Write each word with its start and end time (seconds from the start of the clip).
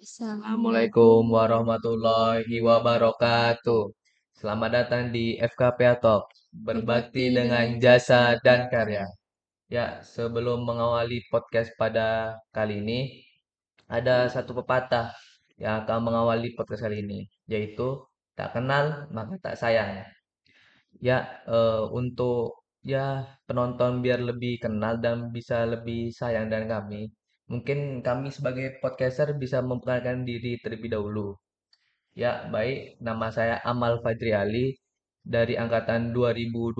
Assalamualaikum 0.00 1.28
warahmatullahi 1.28 2.56
wabarakatuh. 2.64 3.92
Selamat 4.32 4.70
datang 4.72 5.12
di 5.12 5.36
FKP 5.36 6.00
Talk, 6.00 6.24
berbakti 6.56 7.28
dengan 7.28 7.76
jasa 7.76 8.40
dan 8.40 8.72
karya. 8.72 9.04
Ya, 9.68 10.00
sebelum 10.00 10.64
mengawali 10.64 11.20
podcast 11.28 11.76
pada 11.76 12.32
kali 12.48 12.80
ini, 12.80 13.00
ada 13.92 14.24
satu 14.32 14.56
pepatah 14.64 15.12
yang 15.60 15.84
akan 15.84 16.00
mengawali 16.08 16.56
podcast 16.56 16.80
kali 16.88 17.04
ini, 17.04 17.28
yaitu 17.44 18.00
tak 18.32 18.56
kenal 18.56 19.04
maka 19.12 19.36
tak 19.36 19.60
sayang. 19.60 20.08
Ya, 20.96 21.44
eh, 21.44 21.84
untuk 21.92 22.64
ya 22.80 23.36
penonton 23.44 24.00
biar 24.00 24.24
lebih 24.24 24.64
kenal 24.64 24.96
dan 25.04 25.28
bisa 25.28 25.68
lebih 25.68 26.08
sayang 26.08 26.48
dengan 26.48 26.80
kami. 26.80 27.19
Mungkin 27.50 28.06
kami 28.06 28.30
sebagai 28.30 28.78
podcaster 28.78 29.34
bisa 29.34 29.58
memperkenalkan 29.58 30.22
diri 30.22 30.62
terlebih 30.62 30.94
dahulu. 30.94 31.34
Ya, 32.14 32.46
baik. 32.46 33.02
Nama 33.02 33.26
saya 33.34 33.56
Amal 33.66 33.98
Fajri 34.06 34.30
Ali 34.30 34.66
dari 35.26 35.58
angkatan 35.58 36.14
2020 36.14 36.78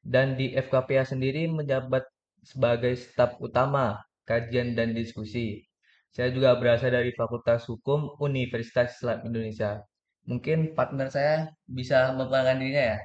dan 0.00 0.32
di 0.40 0.56
FKPA 0.56 1.04
sendiri 1.04 1.44
menjabat 1.52 2.08
sebagai 2.40 2.96
staf 2.96 3.36
utama 3.36 4.00
kajian 4.24 4.72
dan 4.72 4.96
diskusi. 4.96 5.60
Saya 6.08 6.32
juga 6.32 6.56
berasal 6.56 6.96
dari 6.96 7.12
Fakultas 7.12 7.68
Hukum 7.68 8.16
Universitas 8.16 8.96
Islam 8.96 9.28
Indonesia. 9.28 9.84
Mungkin 10.24 10.72
partner 10.72 11.12
saya 11.12 11.52
bisa 11.68 12.16
memperkenalkan 12.16 12.64
dirinya 12.64 12.84
ya. 12.96 12.98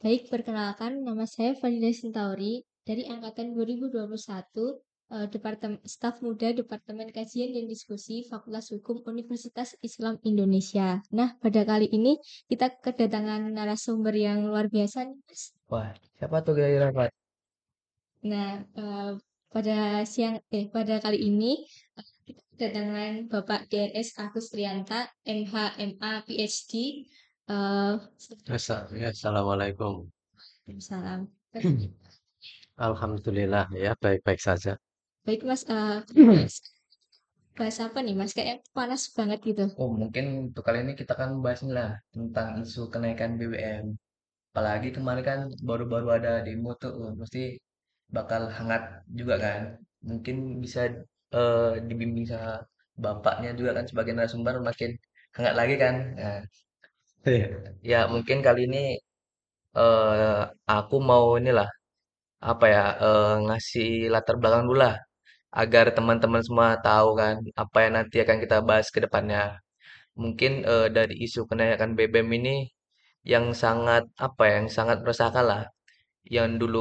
Baik, 0.00 0.32
perkenalkan 0.32 1.04
nama 1.04 1.28
saya 1.28 1.52
Fadila 1.60 1.92
Sintauri 1.92 2.64
dari 2.88 3.04
angkatan 3.04 3.52
2021 3.52 4.80
eh, 5.12 5.26
Departemen 5.30 5.78
Staf 5.86 6.18
Muda 6.24 6.50
Departemen 6.50 7.08
Kajian 7.14 7.54
dan 7.54 7.66
Diskusi 7.70 8.26
Fakultas 8.26 8.70
Hukum 8.74 9.02
Universitas 9.06 9.78
Islam 9.82 10.18
Indonesia. 10.26 10.98
Nah, 11.14 11.38
pada 11.38 11.62
kali 11.62 11.86
ini 11.90 12.18
kita 12.50 12.74
kedatangan 12.82 13.50
narasumber 13.54 14.14
yang 14.18 14.46
luar 14.46 14.66
biasa 14.66 15.06
nih, 15.06 15.18
Mas. 15.26 15.42
Wah, 15.70 15.90
siapa 16.18 16.42
tuh 16.42 16.54
kira-kira 16.58 16.90
Pak? 16.90 17.10
Nah, 18.26 18.62
eh, 18.62 19.12
pada 19.50 20.02
siang 20.04 20.42
eh 20.50 20.66
pada 20.68 20.98
kali 20.98 21.22
ini 21.22 21.62
eh, 21.98 22.08
kita 22.26 22.42
kedatangan 22.58 23.12
Bapak 23.30 23.60
DNS 23.70 24.08
Agus 24.18 24.50
Trianta, 24.50 25.06
MH, 25.22 25.54
MA, 25.94 26.12
PhD. 26.26 26.72
Eh, 27.46 27.94
Assa- 28.50 28.90
ya, 28.90 29.14
Assalamualaikum. 29.14 30.10
salam. 30.82 31.30
Alhamdulillah 32.76 33.70
ya 33.72 33.96
baik-baik 33.96 34.42
saja. 34.42 34.76
Baik 35.26 35.42
Mas, 35.44 35.62
eh, 35.68 36.00
bahas 37.58 37.76
apa 37.86 37.98
nih 38.06 38.14
Mas? 38.20 38.32
Kayak 38.38 38.56
panas 38.76 39.02
banget 39.16 39.38
gitu. 39.48 39.64
Oh, 39.80 39.90
mungkin 40.00 40.24
untuk 40.48 40.62
kali 40.66 40.78
ini 40.84 40.92
kita 41.00 41.12
akan 41.16 41.30
bahas 41.44 41.60
lah 41.76 41.90
tentang 42.14 42.48
isu 42.64 42.80
kenaikan 42.92 43.30
BBM. 43.38 43.86
Apalagi 44.50 44.88
kemarin 44.96 45.24
kan 45.30 45.38
baru-baru 45.68 46.08
ada 46.18 46.30
demo 46.46 46.70
tuh, 46.82 46.92
oh, 47.00 47.10
mesti 47.20 47.40
bakal 48.16 48.42
hangat 48.58 48.82
juga 49.18 49.34
kan. 49.44 49.62
Mungkin 50.10 50.36
bisa 50.64 50.80
eh, 51.36 51.70
dibimbing 51.88 52.26
sama 52.32 52.50
bapaknya 53.04 53.50
juga 53.58 53.70
kan 53.78 53.84
sebagai 53.90 54.12
narasumber 54.16 54.54
makin 54.68 54.90
hangat 55.36 55.54
lagi 55.60 55.74
kan. 55.84 55.94
Nah, 56.20 56.38
Iya. 57.26 57.46
ya 57.92 57.98
mungkin 58.12 58.38
kali 58.46 58.60
ini 58.68 58.78
eh, 59.78 60.40
aku 60.76 60.96
mau 61.10 61.24
inilah 61.40 61.68
apa 62.50 62.66
ya 62.74 62.82
eh, 63.04 63.32
ngasih 63.46 63.88
latar 64.14 64.34
belakang 64.40 64.64
dulu 64.68 64.78
lah 64.84 64.94
agar 65.62 65.86
teman-teman 65.96 66.42
semua 66.46 66.68
tahu 66.86 67.08
kan 67.20 67.34
apa 67.62 67.76
yang 67.84 67.92
nanti 67.98 68.16
akan 68.24 68.38
kita 68.44 68.56
bahas 68.68 68.88
ke 68.94 68.98
depannya. 69.04 69.42
Mungkin 70.22 70.52
eh, 70.72 70.88
dari 70.96 71.14
isu 71.26 71.40
kenaikan 71.50 71.90
BBM 71.98 72.28
ini 72.40 72.56
yang 73.32 73.46
sangat 73.64 74.02
apa 74.26 74.42
ya, 74.48 74.52
yang 74.60 74.70
sangat 74.78 74.96
meresahkan 75.04 75.44
lah. 75.52 75.62
Yang 76.36 76.48
dulu 76.62 76.80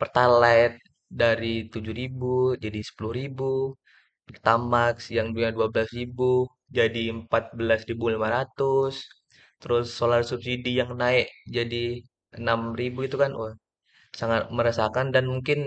Pertalite 0.00 0.76
dari 1.22 1.54
7.000 1.72 2.32
jadi 2.64 2.80
10.000, 2.90 3.74
Pertamax 4.28 4.96
yang 5.16 5.26
dulunya 5.34 5.52
12.000 5.56 6.30
jadi 6.78 7.02
14.500, 7.14 8.92
terus 9.60 9.86
solar 9.98 10.22
subsidi 10.30 10.70
yang 10.80 10.92
naik 11.02 11.26
jadi 11.56 12.02
6.000 12.38 13.00
itu 13.08 13.16
kan 13.22 13.32
wah, 13.40 13.54
sangat 14.20 14.42
meresahkan 14.56 15.06
dan 15.14 15.24
mungkin 15.32 15.58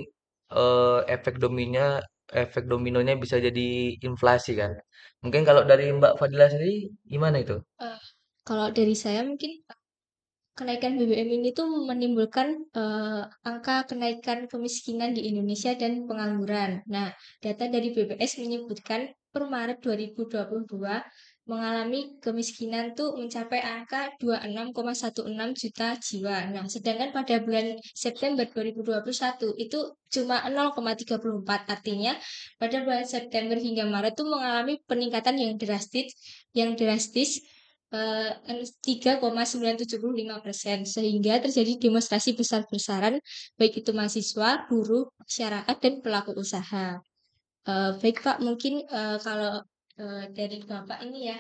eh, 0.62 1.00
efek 1.16 1.36
dominonya 1.44 1.86
efek 2.34 2.66
dominonya 2.66 3.16
bisa 3.16 3.38
jadi 3.38 3.98
inflasi 4.02 4.58
kan. 4.58 4.74
Mungkin 5.24 5.46
kalau 5.48 5.64
dari 5.64 5.90
Mbak 5.94 6.18
Fadila 6.20 6.50
sendiri 6.50 6.90
gimana 7.06 7.40
itu? 7.40 7.62
Eh, 7.80 8.02
kalau 8.44 8.74
dari 8.74 8.98
saya 8.98 9.22
mungkin 9.24 9.64
kenaikan 10.54 10.98
BBM 11.02 11.30
ini 11.42 11.50
tuh 11.54 11.66
menimbulkan 11.90 12.48
eh, 12.74 13.24
angka 13.46 13.90
kenaikan 13.90 14.46
kemiskinan 14.52 15.18
di 15.18 15.30
Indonesia 15.30 15.74
dan 15.74 16.06
pengangguran. 16.10 16.86
Nah, 16.90 17.14
data 17.42 17.66
dari 17.70 17.90
BPS 17.94 18.42
menyebutkan 18.42 19.10
per 19.34 19.50
Maret 19.50 19.82
2022 19.82 21.02
mengalami 21.44 22.16
kemiskinan 22.24 22.96
tuh 22.96 23.20
mencapai 23.20 23.60
angka 23.60 24.16
26,16 24.16 25.60
juta 25.60 25.88
jiwa. 26.00 26.38
Nah, 26.56 26.64
sedangkan 26.72 27.12
pada 27.12 27.36
bulan 27.44 27.76
September 27.92 28.48
2021 28.48 29.52
itu 29.60 29.80
cuma 30.08 30.40
0,34. 30.48 31.68
Artinya 31.68 32.16
pada 32.56 32.78
bulan 32.88 33.04
September 33.04 33.60
hingga 33.60 33.84
Maret 33.84 34.16
tuh 34.16 34.28
mengalami 34.32 34.80
peningkatan 34.88 35.36
yang 35.36 35.60
drastis 35.60 36.16
yang 36.56 36.80
drastis 36.80 37.44
eh, 37.92 38.32
3,975 38.80 40.00
persen 40.40 40.88
sehingga 40.88 41.44
terjadi 41.44 41.76
demonstrasi 41.76 42.40
besar-besaran 42.40 43.20
baik 43.60 43.84
itu 43.84 43.92
mahasiswa, 43.92 44.64
buruh, 44.72 45.12
masyarakat 45.20 45.76
dan 45.84 45.94
pelaku 46.00 46.32
usaha. 46.40 47.04
Eh, 47.68 47.92
baik 48.00 48.24
Pak, 48.24 48.40
mungkin 48.40 48.88
eh, 48.88 49.20
kalau 49.20 49.60
eh, 50.02 50.26
dari 50.38 50.58
Bapak 50.70 51.00
ini 51.06 51.20
ya 51.30 51.38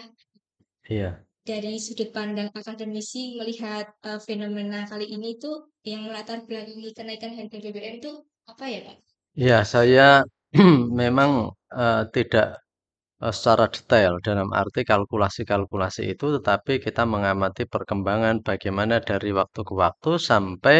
Iya. 0.90 1.26
dari 1.50 1.74
sudut 1.86 2.10
pandang 2.18 2.50
akademisi 2.62 3.22
melihat 3.40 3.86
eh, 4.10 4.20
fenomena 4.28 4.80
kali 4.92 5.06
ini 5.16 5.30
tuh 5.44 5.56
yang 5.92 6.02
melatar 6.08 6.38
belakangi 6.48 6.90
kenaikan 6.98 7.32
harga 7.38 7.58
BBM 7.64 7.96
itu 8.02 8.12
apa 8.52 8.66
ya 8.74 8.80
Pak? 8.88 8.98
Ya, 9.48 9.58
saya 9.74 10.08
memang 11.02 11.32
eh, 11.84 12.02
tidak 12.16 12.48
eh, 13.26 13.34
secara 13.38 13.66
detail 13.76 14.14
dalam 14.28 14.50
arti 14.62 14.82
kalkulasi-kalkulasi 14.92 16.04
itu, 16.14 16.26
tetapi 16.38 16.74
kita 16.86 17.04
mengamati 17.14 17.64
perkembangan 17.74 18.36
bagaimana 18.50 18.96
dari 19.10 19.30
waktu 19.40 19.60
ke 19.70 19.74
waktu 19.84 20.12
sampai 20.32 20.78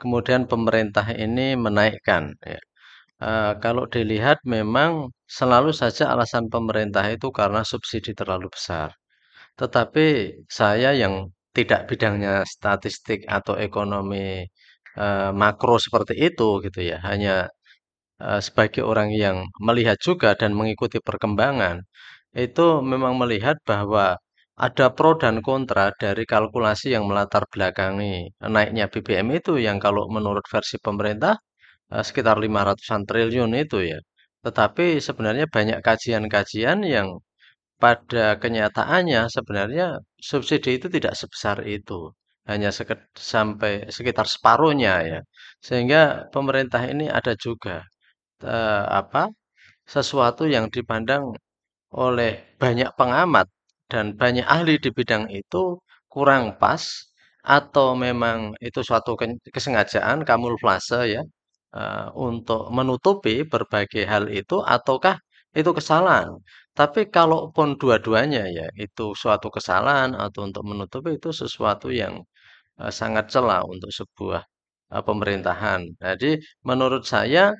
kemudian 0.00 0.42
pemerintah 0.52 1.06
ini 1.24 1.46
menaikkan. 1.66 2.24
ya. 2.52 2.60
Eh, 3.30 3.52
kalau 3.64 3.84
dilihat 3.94 4.38
memang 4.56 4.90
selalu 5.38 5.70
saja 5.82 6.04
alasan 6.14 6.44
pemerintah 6.54 7.04
itu 7.16 7.28
karena 7.38 7.60
subsidi 7.70 8.12
terlalu 8.20 8.48
besar. 8.56 8.88
Tetapi 9.60 10.06
saya 10.58 10.90
yang 11.02 11.14
tidak 11.56 11.80
bidangnya 11.90 12.34
statistik 12.54 13.20
atau 13.38 13.54
ekonomi 13.68 14.26
eh, 15.04 15.30
makro 15.42 15.76
seperti 15.86 16.14
itu 16.28 16.48
gitu 16.66 16.80
ya, 16.90 16.98
hanya 17.10 17.34
eh, 18.22 18.40
sebagai 18.46 18.82
orang 18.90 19.10
yang 19.24 19.36
melihat 19.68 19.98
juga 20.08 20.30
dan 20.40 20.52
mengikuti 20.58 20.98
perkembangan, 21.08 21.76
itu 22.46 22.66
memang 22.92 23.14
melihat 23.22 23.56
bahwa 23.70 24.04
ada 24.66 24.86
pro 24.96 25.12
dan 25.22 25.36
kontra 25.48 25.84
dari 26.02 26.24
kalkulasi 26.32 26.86
yang 26.96 27.04
melatar 27.10 27.42
belakangi 27.52 28.14
naiknya 28.54 28.86
BBM 28.92 29.28
itu 29.38 29.52
yang 29.66 29.78
kalau 29.84 30.04
menurut 30.16 30.44
versi 30.54 30.76
pemerintah 30.86 31.34
eh, 31.94 32.04
sekitar 32.08 32.36
500-an 32.44 33.02
triliun 33.08 33.52
itu 33.64 33.78
ya. 33.92 33.98
Tetapi 34.44 34.86
sebenarnya 35.06 35.46
banyak 35.56 35.78
kajian-kajian 35.86 36.78
yang 36.94 37.08
pada 37.82 38.24
kenyataannya 38.42 39.20
sebenarnya 39.36 39.86
subsidi 40.30 40.70
itu 40.78 40.86
tidak 40.96 41.14
sebesar 41.20 41.56
itu, 41.76 41.98
hanya 42.50 42.70
seke- 42.78 43.10
sampai 43.34 43.72
sekitar 43.96 44.26
separuhnya 44.34 44.92
ya. 45.10 45.20
Sehingga 45.66 46.00
pemerintah 46.34 46.82
ini 46.92 47.06
ada 47.18 47.32
juga 47.46 47.76
eh, 48.44 48.84
apa 49.00 49.22
sesuatu 49.94 50.44
yang 50.54 50.66
dipandang 50.76 51.24
oleh 52.06 52.32
banyak 52.62 52.90
pengamat 53.00 53.46
dan 53.92 54.06
banyak 54.20 54.46
ahli 54.56 54.74
di 54.84 54.90
bidang 54.98 55.24
itu 55.40 55.62
kurang 56.12 56.44
pas 56.62 56.82
atau 57.44 57.88
memang 58.06 58.38
itu 58.68 58.80
suatu 58.88 59.12
ke- 59.20 59.40
kesengajaan 59.54 60.18
kamuflase 60.28 61.00
ya 61.16 61.22
eh, 61.76 62.06
untuk 62.28 62.60
menutupi 62.76 63.34
berbagai 63.52 64.04
hal 64.12 64.24
itu 64.40 64.56
ataukah 64.74 65.16
itu 65.58 65.70
kesalahan. 65.78 66.28
Tapi 66.78 67.00
kalaupun 67.16 67.68
dua-duanya 67.80 68.42
ya 68.58 68.66
itu 68.84 69.14
suatu 69.22 69.48
kesalahan 69.56 70.10
atau 70.24 70.40
untuk 70.48 70.62
menutupi 70.70 71.10
itu 71.18 71.30
sesuatu 71.42 71.88
yang 72.02 72.14
eh, 72.82 72.92
sangat 73.00 73.24
celah 73.34 73.62
untuk 73.74 73.90
sebuah 73.98 74.42
eh, 74.94 75.02
pemerintahan. 75.08 75.80
Jadi 76.02 76.30
menurut 76.68 77.04
saya 77.14 77.52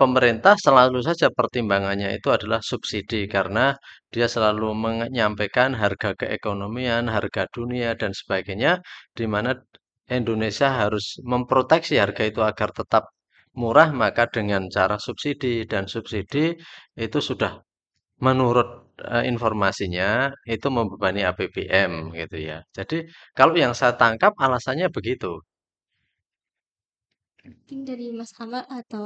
pemerintah 0.00 0.54
selalu 0.66 1.02
saja 1.08 1.26
pertimbangannya 1.34 2.08
itu 2.16 2.28
adalah 2.36 2.60
subsidi 2.62 3.26
karena 3.34 3.74
dia 4.14 4.26
selalu 4.30 4.70
menyampaikan 4.86 5.74
harga 5.74 6.14
keekonomian, 6.20 7.10
harga 7.10 7.42
dunia 7.50 7.90
dan 7.98 8.12
sebagainya, 8.14 8.78
di 9.18 9.26
mana 9.26 9.50
Indonesia 10.18 10.68
harus 10.70 11.18
memproteksi 11.26 11.98
harga 11.98 12.22
itu 12.30 12.40
agar 12.50 12.70
tetap 12.70 13.10
murah, 13.60 13.88
maka 14.02 14.24
dengan 14.36 14.62
cara 14.76 14.96
subsidi 15.06 15.54
dan 15.72 15.84
subsidi 15.94 16.44
itu 17.06 17.18
sudah 17.28 17.52
menurut, 18.26 18.68
eee, 19.12 19.24
informasinya 19.32 20.08
itu 20.54 20.68
membebani 20.76 21.20
APBM 21.30 21.92
gitu 22.20 22.36
ya. 22.50 22.58
Jadi 22.78 22.96
kalau 23.38 23.54
yang 23.62 23.72
saya 23.80 23.94
tangkap 24.02 24.32
alasannya 24.46 24.88
begitu. 24.96 25.30
Mungkin 27.48 27.78
dari 27.88 28.06
Mas 28.18 28.32
Ahmad 28.42 28.64
atau 28.78 29.04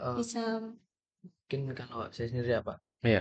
Eh, 0.00 0.16
bisa 0.16 0.42
mungkin 1.24 1.60
kalau 1.78 2.06
saya 2.14 2.26
sendiri 2.30 2.50
ya 2.56 2.60
Pak, 2.68 2.78
Iya. 3.04 3.20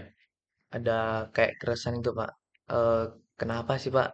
ada 0.78 0.98
kayak 1.36 1.54
keresahan 1.62 2.00
itu 2.01 2.12
Pak. 2.19 2.31
Eh, 2.75 3.04
kenapa 3.39 3.74
sih 3.81 3.92
Pak 3.98 4.07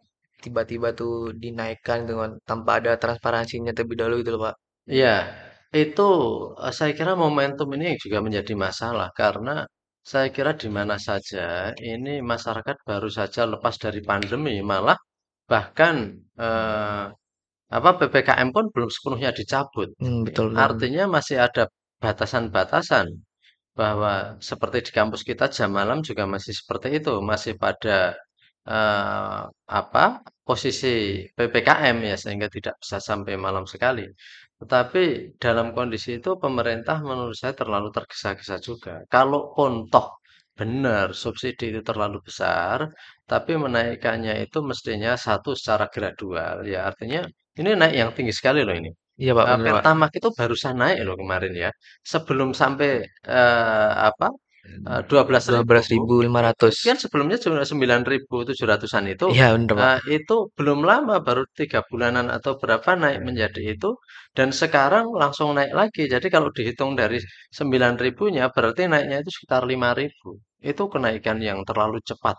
tiba-tiba 0.44 0.88
tuh 1.00 1.14
dinaikkan 1.44 2.00
dengan 2.10 2.30
tanpa 2.50 2.72
ada 2.80 2.92
transparansinya 3.04 3.72
terlebih 3.76 3.98
dahulu 4.00 4.16
gitu 4.22 4.32
loh 4.36 4.42
Pak? 4.48 4.56
Iya, 4.88 5.14
itu 5.76 6.02
eh, 6.66 6.74
saya 6.78 6.92
kira 6.98 7.14
momentum 7.24 7.68
ini 7.78 7.88
juga 8.04 8.18
menjadi 8.26 8.54
masalah 8.66 9.08
karena 9.22 9.52
saya 10.12 10.28
kira 10.36 10.52
di 10.62 10.68
mana 10.78 10.96
saja 11.08 11.72
ini 11.78 12.10
masyarakat 12.32 12.76
baru 12.90 13.10
saja 13.20 13.42
lepas 13.54 13.76
dari 13.84 14.02
pandemi, 14.10 14.54
malah 14.72 14.98
bahkan 15.52 15.96
eh, 16.40 17.06
apa 17.78 17.90
PPKM 18.00 18.50
pun 18.56 18.66
belum 18.76 18.90
sepenuhnya 18.96 19.32
dicabut. 19.40 19.90
Hmm, 20.02 20.22
betul 20.28 20.48
betul. 20.54 20.60
Artinya 20.66 21.04
masih 21.18 21.38
ada 21.48 21.64
batasan-batasan 22.04 23.08
bahwa 23.80 24.14
seperti 24.50 24.78
di 24.88 24.92
kampus 24.98 25.22
kita 25.30 25.46
jam 25.56 25.72
malam 25.80 26.00
juga 26.10 26.24
masih 26.36 26.54
seperti 26.60 26.88
itu, 27.00 27.14
masih 27.32 27.54
pada 27.64 28.16
eh, 28.70 29.42
apa 29.80 30.06
posisi 30.48 30.88
PPKM 31.38 31.98
ya 32.12 32.16
sehingga 32.24 32.48
tidak 32.56 32.76
bisa 32.82 32.98
sampai 33.10 33.34
malam 33.46 33.66
sekali. 33.74 34.04
Tetapi 34.62 35.04
dalam 35.44 35.68
kondisi 35.78 36.10
itu 36.20 36.30
pemerintah 36.44 36.98
menurut 37.10 37.36
saya 37.42 37.54
terlalu 37.62 37.88
tergesa-gesa 37.98 38.56
juga. 38.68 38.94
Kalaupun 39.14 39.72
toh 39.94 40.08
benar 40.60 41.08
subsidi 41.24 41.66
itu 41.74 41.82
terlalu 41.90 42.18
besar, 42.28 42.80
tapi 43.32 43.52
menaikkannya 43.66 44.34
itu 44.46 44.58
mestinya 44.70 45.12
satu 45.26 45.50
secara 45.60 45.86
gradual. 45.96 46.56
Ya 46.74 46.80
artinya 46.90 47.20
ini 47.60 47.70
naik 47.80 47.96
yang 48.02 48.12
tinggi 48.18 48.34
sekali 48.40 48.60
loh 48.68 48.76
ini. 48.82 48.90
Iya 49.22 49.32
Pak, 49.38 49.48
Eh, 49.50 49.58
bener 49.58 49.74
Pak. 49.76 49.86
Pertamax 49.86 50.12
itu 50.20 50.30
barusan 50.40 50.76
naik 50.82 50.98
loh 51.08 51.16
kemarin 51.22 51.54
ya. 51.64 51.70
Sebelum 52.12 52.50
sampai 52.62 52.90
eh, 53.38 53.92
apa 54.10 54.28
eh, 54.30 54.34
dua 55.10 55.22
belas 55.30 55.46
Dua 55.48 55.62
ribu 55.62 55.70
belas 55.70 55.86
ribu 55.94 56.14
lima 56.26 56.40
ratus. 56.48 56.78
kan 56.86 56.98
sebelumnya 57.04 57.38
cuma 57.44 57.62
9.700-an 57.72 59.06
itu 59.14 59.28
Iya 59.32 59.46
bener 59.56 59.76
Pak. 59.80 59.90
eh, 59.90 59.98
itu 60.18 60.34
belum 60.58 60.80
lama 60.90 61.16
baru 61.28 61.44
tiga 61.60 61.80
bulanan 61.90 62.28
atau 62.36 62.52
berapa 62.62 62.90
naik 63.02 63.20
menjadi 63.28 63.62
itu 63.74 63.90
dan 64.38 64.50
sekarang 64.62 65.06
langsung 65.22 65.50
naik 65.58 65.72
lagi. 65.80 66.02
Jadi 66.14 66.28
kalau 66.36 66.50
dihitung 66.58 66.92
dari 67.02 67.18
9 67.58 67.94
ribunya 68.04 68.44
berarti 68.56 68.82
naiknya 68.92 69.18
itu 69.24 69.32
sekitar 69.38 69.62
5.000. 69.72 70.30
Itu 70.72 70.84
kenaikan 70.94 71.38
yang 71.50 71.60
terlalu 71.70 71.98
cepat 72.10 72.38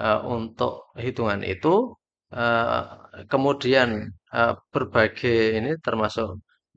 eh, 0.00 0.20
untuk 0.36 0.72
hitungan 1.04 1.42
itu. 1.52 1.94
eh, 2.42 2.82
kemudian 3.32 3.88
eh, 4.36 4.52
berbagai 4.72 5.36
ini 5.58 5.70
termasuk 5.86 6.28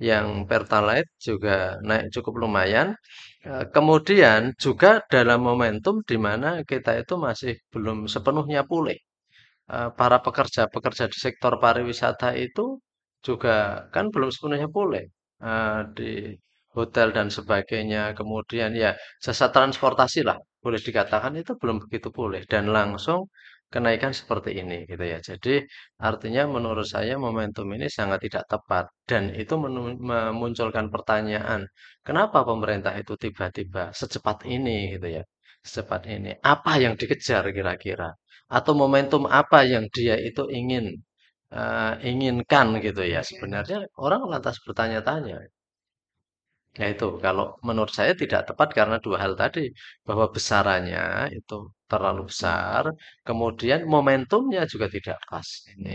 yang 0.09 0.27
Pertalite 0.49 1.11
juga 1.27 1.75
naik 1.87 2.05
cukup 2.15 2.33
lumayan. 2.43 2.87
Eh, 3.41 3.65
Kemudian 3.75 4.41
juga 4.65 5.01
dalam 5.13 5.39
momentum 5.49 5.95
di 6.09 6.17
mana 6.27 6.61
kita 6.71 6.91
itu 7.01 7.13
masih 7.27 7.53
belum 7.73 7.97
sepenuhnya 8.13 8.61
pulih. 8.71 8.97
Eh, 9.75 9.89
Para 9.99 10.17
pekerja-pekerja 10.27 11.05
di 11.13 11.17
sektor 11.25 11.53
pariwisata 11.63 12.29
itu 12.45 12.65
juga 13.27 13.87
kan 13.95 14.05
belum 14.13 14.29
sepenuhnya 14.35 14.69
pulih 14.77 15.05
Eh, 15.51 15.79
di 15.97 16.11
hotel 16.77 17.07
dan 17.17 17.27
sebagainya. 17.37 18.01
Kemudian 18.19 18.71
ya 18.83 18.91
jasa 19.25 19.47
transportasi 19.55 20.21
lah 20.29 20.37
boleh 20.65 20.81
dikatakan 20.87 21.33
itu 21.41 21.53
belum 21.61 21.77
begitu 21.83 22.09
pulih 22.17 22.43
dan 22.51 22.65
langsung 22.77 23.21
kenaikan 23.73 24.11
seperti 24.19 24.49
ini 24.61 24.75
gitu 24.91 25.03
ya. 25.13 25.17
Jadi 25.29 25.49
artinya 26.09 26.41
menurut 26.55 26.87
saya 26.95 27.13
momentum 27.25 27.67
ini 27.75 27.87
sangat 27.97 28.19
tidak 28.25 28.43
tepat 28.51 28.85
dan 29.09 29.23
itu 29.41 29.53
memunculkan 30.11 30.85
pertanyaan, 30.93 31.61
kenapa 32.07 32.37
pemerintah 32.49 32.93
itu 33.01 33.13
tiba-tiba 33.23 33.83
secepat 33.99 34.37
ini 34.55 34.71
gitu 34.97 35.07
ya? 35.17 35.23
Secepat 35.65 36.01
ini. 36.15 36.29
Apa 36.53 36.71
yang 36.83 36.93
dikejar 36.99 37.43
kira-kira? 37.55 38.09
Atau 38.57 38.73
momentum 38.81 39.23
apa 39.29 39.57
yang 39.73 39.85
dia 39.95 40.15
itu 40.27 40.41
ingin 40.59 40.85
eh, 41.59 41.93
inginkan 42.09 42.67
gitu 42.85 43.01
ya? 43.13 43.19
Sebenarnya 43.29 43.77
orang 44.05 44.21
lantas 44.31 44.55
bertanya-tanya. 44.65 45.37
Ya 46.79 46.85
itu, 46.93 47.05
kalau 47.25 47.45
menurut 47.67 47.93
saya 47.99 48.13
tidak 48.21 48.41
tepat 48.47 48.69
karena 48.77 48.95
dua 49.05 49.17
hal 49.23 49.33
tadi, 49.41 49.59
bahwa 50.07 50.25
besarannya 50.35 51.01
itu 51.37 51.53
terlalu 51.91 52.21
besar, 52.31 52.83
kemudian 53.27 53.79
momentumnya 53.93 54.61
juga 54.71 54.87
tidak 54.95 55.17
pas. 55.29 55.47
Ini, 55.73 55.89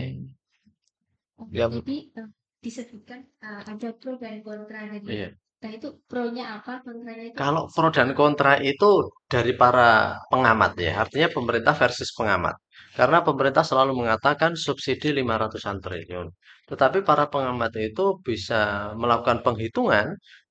Hmm. 1.37 1.43
oh, 1.43 1.47
Ya, 1.51 1.69
jadi 1.73 1.95
eh, 2.19 2.29
disebutkan 2.65 3.19
eh, 3.47 3.61
ada 3.71 3.89
pro 3.99 4.11
dan 4.21 4.35
kontra 4.45 4.79
tadi. 4.91 5.13
iya. 5.13 5.37
Nah 5.61 5.71
itu 5.77 5.87
pro-nya 6.09 6.43
apa, 6.57 6.71
itu 6.85 7.33
Kalau 7.41 7.63
pro 7.75 7.87
dan 7.97 8.09
kontra 8.19 8.51
itu 8.71 8.89
dari 9.33 9.51
para 9.61 9.89
pengamat 10.31 10.71
ya, 10.85 10.91
artinya 11.03 11.29
pemerintah 11.37 11.73
versus 11.81 12.09
pengamat. 12.17 12.55
Karena 12.97 13.17
pemerintah 13.27 13.63
selalu 13.69 13.91
mengatakan 14.01 14.51
subsidi 14.65 15.07
500-an 15.17 15.77
triliun. 15.83 16.27
Tetapi 16.69 16.97
para 17.09 17.25
pengamat 17.33 17.71
itu 17.89 18.03
bisa 18.27 18.61
melakukan 19.01 19.39
penghitungan 19.45 20.07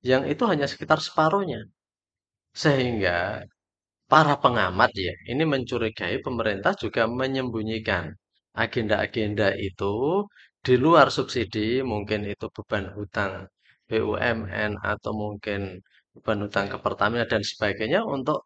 yang 0.09 0.23
itu 0.31 0.43
hanya 0.51 0.67
sekitar 0.71 0.99
separuhnya. 1.07 1.61
Sehingga 2.63 3.17
Para 4.13 4.35
pengamat 4.43 4.91
ya, 5.07 5.13
ini 5.31 5.43
mencurigai 5.53 6.17
pemerintah 6.27 6.73
juga 6.83 7.03
menyembunyikan 7.19 8.05
agenda-agenda 8.63 9.47
itu 9.67 9.93
di 10.65 10.73
luar 10.83 11.07
subsidi, 11.17 11.67
mungkin 11.91 12.21
itu 12.33 12.45
beban 12.55 12.85
hutang 12.97 13.33
BUMN 13.89 14.71
atau 14.91 15.11
mungkin 15.23 15.59
beban 16.13 16.39
hutang 16.45 16.67
ke 16.73 16.77
Pertamina 16.85 17.25
dan 17.31 17.41
sebagainya 17.51 17.99
untuk 18.15 18.37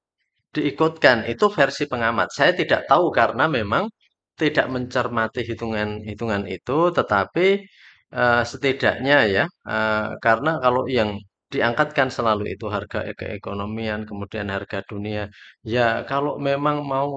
diikutkan. 0.55 1.17
Itu 1.33 1.45
versi 1.57 1.83
pengamat. 1.91 2.27
Saya 2.37 2.51
tidak 2.61 2.81
tahu 2.89 3.05
karena 3.19 3.45
memang 3.57 3.85
tidak 4.41 4.67
mencermati 4.75 5.41
hitungan-hitungan 5.49 6.43
itu, 6.55 6.77
tetapi 6.97 7.47
eh, 8.21 8.43
setidaknya 8.51 9.15
ya, 9.35 9.43
eh, 9.69 10.07
karena 10.25 10.51
kalau 10.63 10.83
yang 10.97 11.09
diangkatkan 11.53 12.07
selalu 12.17 12.43
itu 12.55 12.65
harga 12.75 12.99
e- 13.09 13.15
keekonomian, 13.19 14.01
kemudian 14.09 14.47
harga 14.55 14.79
dunia. 14.91 15.21
Ya, 15.75 15.87
kalau 16.09 16.33
memang 16.49 16.77
mau 16.93 17.09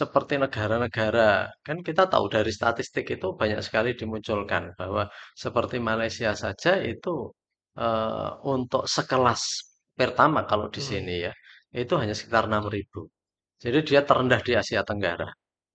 seperti 0.00 0.34
negara-negara, 0.44 1.50
kan 1.66 1.78
kita 1.86 2.02
tahu 2.12 2.26
dari 2.34 2.50
statistik 2.58 3.04
itu 3.14 3.26
banyak 3.40 3.60
sekali 3.66 3.90
dimunculkan 4.00 4.62
bahwa 4.78 5.02
seperti 5.42 5.76
Malaysia 5.90 6.30
saja 6.44 6.72
itu 6.92 7.10
eh, 7.86 8.30
untuk 8.54 8.82
sekelas 8.96 9.42
pertama 10.00 10.40
kalau 10.50 10.66
di 10.74 10.80
hmm. 10.82 10.88
sini 10.90 11.14
ya, 11.26 11.32
itu 11.82 11.94
hanya 12.00 12.14
sekitar 12.18 12.44
6.000. 12.52 13.00
Jadi 13.62 13.78
dia 13.88 14.00
terendah 14.08 14.40
di 14.46 14.52
Asia 14.60 14.82
Tenggara. 14.88 15.28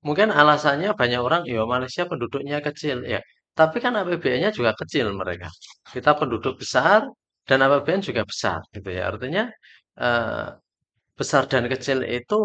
Mungkin 0.07 0.29
alasannya 0.41 0.89
banyak 1.01 1.21
orang, 1.27 1.41
ya 1.49 1.63
Malaysia 1.73 2.03
penduduknya 2.11 2.57
kecil, 2.67 2.97
ya. 3.13 3.19
Tapi 3.59 3.77
kan 3.83 3.93
APBN-nya 4.01 4.49
juga 4.57 4.71
kecil 4.81 5.07
mereka. 5.21 5.47
Kita 5.93 6.11
penduduk 6.19 6.53
besar 6.61 6.99
dan 7.47 7.57
APBN 7.65 8.01
juga 8.09 8.21
besar, 8.31 8.59
gitu 8.75 8.89
ya. 8.97 9.03
Artinya 9.11 9.43
eh, 10.05 10.47
besar 11.19 11.43
dan 11.51 11.65
kecil 11.73 11.99
itu 12.05 12.35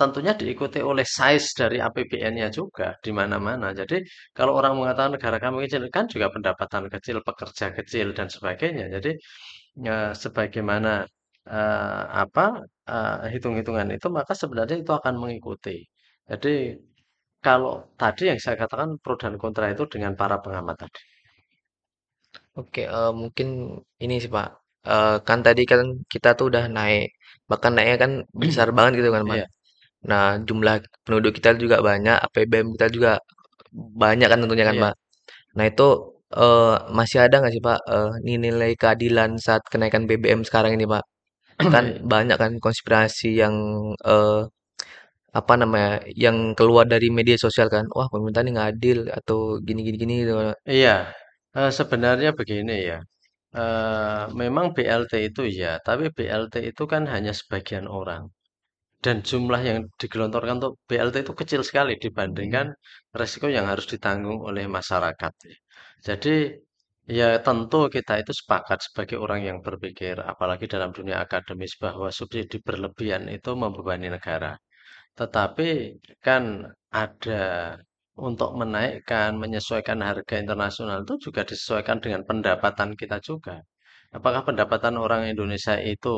tentunya 0.00 0.32
diikuti 0.40 0.78
oleh 0.90 1.06
size 1.16 1.48
dari 1.60 1.76
APBN-nya 1.86 2.48
juga 2.58 2.86
di 3.04 3.10
mana-mana. 3.18 3.66
Jadi 3.80 3.96
kalau 4.36 4.52
orang 4.58 4.74
mengatakan 4.78 5.12
negara 5.16 5.36
kami 5.44 5.56
kecil 5.66 5.82
kan 5.96 6.04
juga 6.12 6.26
pendapatan 6.34 6.84
kecil, 6.94 7.16
pekerja 7.28 7.66
kecil 7.78 8.06
dan 8.18 8.28
sebagainya. 8.34 8.84
Jadi 8.94 9.10
eh, 9.90 10.10
sebagaimana 10.22 10.90
eh, 11.56 12.02
apa 12.24 12.44
eh, 12.90 13.16
hitung-hitungan 13.34 13.88
itu 13.96 14.06
maka 14.18 14.32
sebenarnya 14.42 14.76
itu 14.82 14.92
akan 14.98 15.14
mengikuti. 15.22 15.76
Jadi 16.30 16.50
kalau 17.46 17.72
tadi 18.00 18.22
yang 18.30 18.40
saya 18.44 18.56
katakan 18.62 18.90
pro 19.02 19.14
dan 19.22 19.34
kontra 19.42 19.66
itu 19.74 19.84
dengan 19.94 20.12
para 20.20 20.36
pengamat 20.44 20.76
tadi. 20.82 21.00
Oke, 22.58 22.80
eh, 22.96 23.10
mungkin 23.20 23.48
ini 24.04 24.14
sih 24.22 24.30
Pak. 24.36 24.48
Eh, 24.92 25.14
kan 25.28 25.38
tadi 25.46 25.62
kan 25.70 25.80
kita 26.12 26.28
tuh 26.38 26.44
udah 26.50 26.64
naik, 26.76 27.04
bahkan 27.50 27.72
naiknya 27.74 27.96
kan 28.04 28.12
besar 28.42 28.68
banget 28.76 28.92
gitu 28.98 29.10
kan 29.16 29.22
Pak. 29.30 29.38
Iya, 29.38 29.46
Nah, 30.10 30.38
jumlah 30.46 30.74
penduduk 31.04 31.32
kita 31.38 31.50
juga 31.62 31.76
banyak, 31.82 32.16
APBN 32.24 32.66
kita 32.78 32.86
juga 32.96 33.10
banyak 33.74 34.28
kan 34.30 34.38
tentunya 34.42 34.66
kan 34.68 34.76
iya, 34.76 34.84
Pak. 34.86 34.94
Nah, 35.56 35.64
itu 35.70 35.88
eh, 36.36 36.76
masih 36.98 37.18
ada 37.24 37.36
nggak 37.40 37.52
sih 37.56 37.62
Pak 37.68 37.80
eh, 37.94 38.10
nilai 38.46 38.72
keadilan 38.82 39.30
saat 39.46 39.62
kenaikan 39.72 40.04
BBM 40.08 40.42
sekarang 40.48 40.72
ini 40.78 40.86
Pak? 40.94 41.04
Kan 41.72 41.84
banyak 42.14 42.36
kan 42.42 42.52
konspirasi 42.64 43.28
yang 43.42 43.54
eh, 44.06 44.42
apa 45.40 45.54
namanya 45.60 45.90
yang 46.24 46.36
keluar 46.58 46.84
dari 46.88 47.08
media 47.18 47.36
sosial 47.44 47.68
kan, 47.74 47.84
wah 47.96 48.08
pemerintah 48.12 48.42
ini 48.44 48.50
nggak 48.56 48.70
adil 48.74 48.98
atau 49.18 49.38
gini 49.66 49.80
gini 49.86 49.96
gini 50.02 50.14
gitu. 50.24 50.32
Pak. 50.40 50.56
Iya, 50.68 50.96
eh, 51.58 51.70
sebenarnya 51.78 52.30
begini 52.40 52.74
ya. 52.90 52.98
Eh, 53.62 54.24
memang 54.42 54.66
BLT 54.76 55.12
itu 55.28 55.42
ya, 55.60 55.80
tapi 55.88 56.04
BLT 56.16 56.54
itu 56.70 56.84
kan 56.92 57.02
hanya 57.14 57.32
sebagian 57.40 57.86
orang. 57.98 58.22
Dan 59.04 59.16
jumlah 59.28 59.60
yang 59.68 59.78
digelontorkan 60.00 60.54
untuk 60.60 60.74
BLT 60.88 61.16
itu 61.24 61.34
kecil 61.40 61.60
sekali 61.68 61.92
dibandingkan 62.04 62.66
Hmm, 62.74 63.16
resiko 63.20 63.46
yang 63.56 63.66
harus 63.70 63.86
ditanggung 63.92 64.38
oleh 64.48 64.64
masyarakat. 64.76 65.32
Jadi 66.06 66.34
ya 67.18 67.28
tentu 67.46 67.78
kita 67.96 68.12
itu 68.22 68.32
sepakat 68.40 68.78
sebagai 68.86 69.16
orang 69.24 69.40
yang 69.48 69.58
berpikir, 69.66 70.16
apalagi 70.32 70.66
dalam 70.74 70.90
dunia 70.96 71.16
akademis 71.24 71.72
bahwa 71.84 72.08
subsidi 72.18 72.58
berlebihan 72.66 73.24
itu 73.36 73.50
membebani 73.62 74.08
negara. 74.16 74.52
Tetapi 75.18 75.68
kan 76.26 76.44
ada 77.02 77.42
untuk 78.28 78.50
menaikkan, 78.60 79.30
menyesuaikan 79.42 79.98
harga 80.08 80.34
internasional 80.42 80.98
itu 81.06 81.14
juga 81.30 81.40
disesuaikan 81.50 81.98
dengan 82.04 82.22
pendapatan 82.28 82.90
kita 83.00 83.18
juga. 83.28 83.62
Apakah 84.16 84.42
pendapatan 84.48 84.94
orang 85.04 85.22
Indonesia 85.32 85.74
itu 85.92 86.14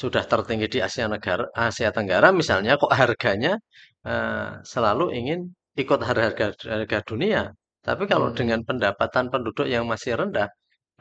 sudah 0.00 0.24
tertinggi 0.32 0.66
di 0.74 0.78
Asia 0.86 1.06
Negara, 1.14 1.44
Asia 1.68 1.90
Tenggara 1.96 2.28
misalnya 2.40 2.72
kok 2.82 2.92
harganya 3.00 3.52
eh, 4.06 4.48
selalu 4.72 5.04
ingin 5.18 5.40
ikut 5.82 6.00
harga 6.08 6.46
harga 6.74 6.98
dunia. 7.10 7.42
Tapi 7.86 8.04
kalau 8.12 8.28
dengan 8.38 8.60
hmm, 8.62 8.68
pendapatan 8.68 9.24
penduduk 9.32 9.66
yang 9.74 9.84
masih 9.92 10.12
rendah, 10.20 10.48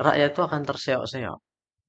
rakyat 0.06 0.30
itu 0.34 0.42
akan 0.48 0.62
terseok-seok 0.70 1.40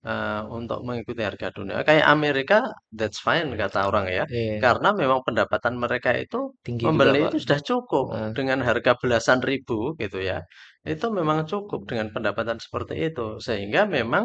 eh, 0.06 0.42
untuk 0.58 0.78
mengikuti 0.86 1.22
harga 1.28 1.48
dunia. 1.56 1.76
Kayak 1.88 2.06
Amerika, 2.14 2.58
that's 2.98 3.18
fine 3.26 3.48
kata 3.60 3.80
orang 3.90 4.06
ya, 4.18 4.24
iya, 4.30 4.58
karena 4.64 4.88
memang 5.02 5.20
pendapatan 5.26 5.74
mereka 5.84 6.10
itu 6.24 6.38
tinggi 6.66 6.86
juga 6.90 6.92
membeli 6.94 7.20
Pak. 7.22 7.32
itu 7.32 7.36
sudah 7.44 7.60
cukup 7.68 8.06
Nah, 8.12 8.30
dengan 8.36 8.58
harga 8.68 8.92
belasan 9.00 9.40
ribu 9.50 9.94
gitu 10.02 10.18
ya. 10.22 10.38
Itu 10.86 11.06
memang 11.18 11.38
cukup 11.50 11.80
dengan 11.90 12.08
pendapatan 12.14 12.58
seperti 12.64 12.94
itu, 13.10 13.38
sehingga 13.46 13.86
memang 13.96 14.24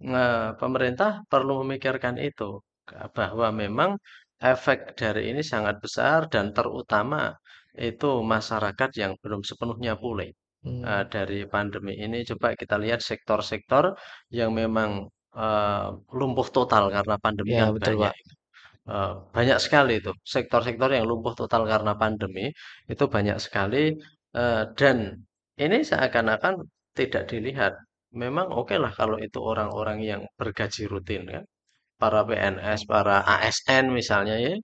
eh, 0.00 0.50
pemerintah 0.60 1.10
perlu 1.32 1.52
memikirkan 1.62 2.16
itu 2.28 2.60
bahwa 3.16 3.48
memang 3.62 3.90
efek 4.52 4.78
dari 5.00 5.32
ini 5.32 5.42
sangat 5.52 5.76
besar 5.84 6.18
dan 6.32 6.52
terutama 6.56 7.32
itu 7.90 8.06
masyarakat 8.34 8.90
yang 9.02 9.12
belum 9.22 9.40
sepenuhnya 9.48 9.94
pulih 10.02 10.30
hmm, 10.64 11.10
dari 11.14 11.38
pandemi 11.54 11.92
ini. 12.04 12.18
Coba 12.30 12.54
kita 12.60 12.76
lihat 12.84 13.00
sektor-sektor 13.10 13.84
yang 14.38 14.50
memang 14.60 14.90
eh, 15.36 15.88
lumpuh 16.18 16.48
total 16.56 16.84
karena 16.96 17.16
pandemi 17.24 17.52
ya 17.56 17.66
kan 17.66 17.70
betul 17.76 17.94
banyak. 17.98 18.12
Pak. 18.14 18.34
Eh, 18.84 19.12
banyak 19.36 19.58
sekali 19.64 19.92
itu 20.00 20.12
sektor-sektor 20.34 20.88
yang 20.92 21.06
lumpuh 21.10 21.32
total 21.40 21.62
karena 21.72 21.92
pandemi 22.02 22.52
itu 22.92 23.04
banyak 23.14 23.36
sekali 23.44 23.96
eh, 24.36 24.62
dan 24.78 24.96
ini 25.64 25.76
seakan-akan 25.88 26.54
tidak 26.98 27.22
dilihat. 27.32 27.72
Memang 28.22 28.46
oke 28.60 28.74
lah 28.82 28.92
kalau 29.00 29.16
itu 29.26 29.38
orang-orang 29.50 29.98
yang 30.10 30.22
bergaji 30.40 30.82
rutin 30.92 31.22
kan, 31.34 31.44
para 32.00 32.20
PNS, 32.28 32.80
para 32.92 33.16
ASN 33.34 33.84
misalnya 34.00 34.36
ya, 34.46 34.54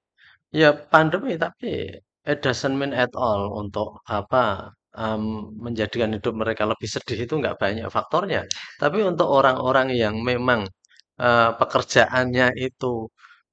Ya 0.63 0.71
pandemi 0.93 1.33
tapi 1.45 1.69
it 2.33 2.39
doesn't 2.45 2.77
mean 2.81 2.93
at 3.05 3.13
all 3.27 3.43
untuk 3.63 3.89
apa 4.19 4.43
em, 5.05 5.23
menjadikan 5.67 6.11
hidup 6.17 6.35
mereka 6.43 6.65
lebih 6.73 6.89
sedih 6.95 7.19
itu 7.27 7.35
nggak 7.43 7.57
banyak 7.65 7.87
faktornya. 7.97 8.41
Tapi 8.83 8.99
untuk 9.11 9.29
orang-orang 9.39 9.89
yang 10.03 10.17
memang 10.31 10.61
eh, 11.27 11.51
pekerjaannya 11.61 12.47
itu 12.67 12.87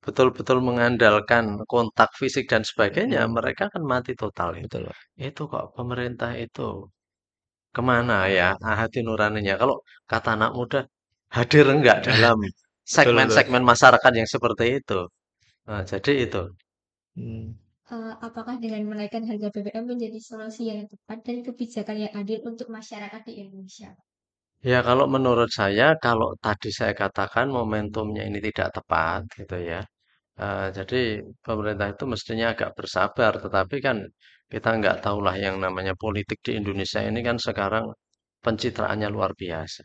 betul-betul 0.05 0.59
mengandalkan 0.69 1.45
kontak 1.71 2.09
fisik 2.21 2.45
dan 2.51 2.63
sebagainya, 2.69 3.21
Hmm, 3.21 3.31
mereka 3.37 3.63
akan 3.71 3.83
mati 3.93 4.13
total 4.21 4.51
itu. 4.65 4.79
betul. 4.79 4.93
Itu 5.27 5.41
kok 5.51 5.65
pemerintah 5.77 6.31
itu 6.45 6.61
ke 7.75 7.81
mana 7.91 8.13
ya 8.37 8.47
ah, 8.67 8.75
hati 8.81 8.99
nuraninya? 9.07 9.53
Kalau 9.61 9.75
kata 10.11 10.29
anak 10.37 10.51
muda 10.57 10.79
hadir 11.37 11.65
enggak 11.75 11.97
dalam 12.07 12.37
Betul 12.93 13.15
betul. 13.19 13.43
segmen-segmen 13.43 13.63
masyarakat 13.71 14.11
yang 14.19 14.29
seperti 14.35 14.65
itu. 14.79 14.99
Nah, 15.67 15.81
jadi 15.91 16.11
itu. 16.25 16.41
Hmm. 17.17 17.45
Eh, 17.95 18.13
apakah 18.27 18.55
dengan 18.63 18.83
menaikkan 18.91 19.23
harga 19.29 19.47
BBM 19.53 19.85
menjadi 19.91 20.19
solusi 20.29 20.61
yang 20.71 20.81
tepat 20.91 21.19
dan 21.27 21.37
kebijakan 21.47 21.97
yang 22.03 22.13
adil 22.21 22.39
untuk 22.49 22.67
masyarakat 22.77 23.21
di 23.27 23.33
Indonesia? 23.43 23.89
Ya, 24.71 24.79
kalau 24.87 25.05
menurut 25.15 25.49
saya, 25.59 25.85
kalau 26.05 26.29
tadi 26.45 26.69
saya 26.79 26.93
katakan 27.01 27.47
momentumnya 27.57 28.21
ini 28.29 28.39
tidak 28.47 28.69
tepat, 28.77 29.19
gitu 29.37 29.55
ya. 29.71 29.79
Eh, 30.45 30.67
jadi 30.77 30.97
pemerintah 31.45 31.87
itu 31.93 32.03
mestinya 32.13 32.45
agak 32.53 32.71
bersabar, 32.77 33.33
tetapi 33.43 33.75
kan 33.87 33.97
kita 34.53 34.69
nggak 34.79 34.97
tahulah 35.03 35.35
yang 35.45 35.55
namanya 35.65 35.93
politik 36.03 36.37
di 36.45 36.51
Indonesia 36.59 36.99
ini 37.09 37.19
kan 37.27 37.37
sekarang 37.47 37.85
pencitraannya 38.45 39.09
luar 39.15 39.31
biasa. 39.41 39.81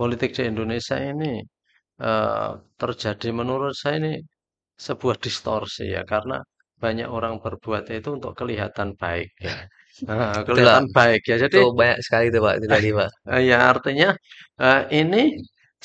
Politik 0.00 0.30
di 0.38 0.42
Indonesia 0.52 0.96
ini 1.12 1.32
eh, 2.08 2.50
terjadi 2.82 3.28
menurut 3.40 3.74
saya 3.82 3.96
ini 4.02 4.12
sebuah 4.86 5.16
distorsi 5.24 5.84
ya, 5.96 6.02
karena 6.12 6.36
banyak 6.84 7.08
orang 7.16 7.34
berbuat 7.44 7.84
itu 7.98 8.08
untuk 8.18 8.32
kelihatan 8.40 8.88
baik 9.02 9.30
ya. 9.48 9.56
Betul 10.46 10.66
Pak. 10.74 10.84
kelihatan 10.84 10.84
baik 10.96 11.22
ya. 11.30 11.36
Itu 11.48 11.58
Jadi 11.58 11.58
banyak 11.78 11.98
sekali 12.06 12.26
tuh 12.34 12.40
Pak 12.46 12.54
terjadi 12.62 12.88
Pak. 12.98 13.10
Eh, 13.34 13.42
Ya, 13.50 13.58
artinya 13.72 14.08
eh, 14.60 14.80
ini 15.00 15.22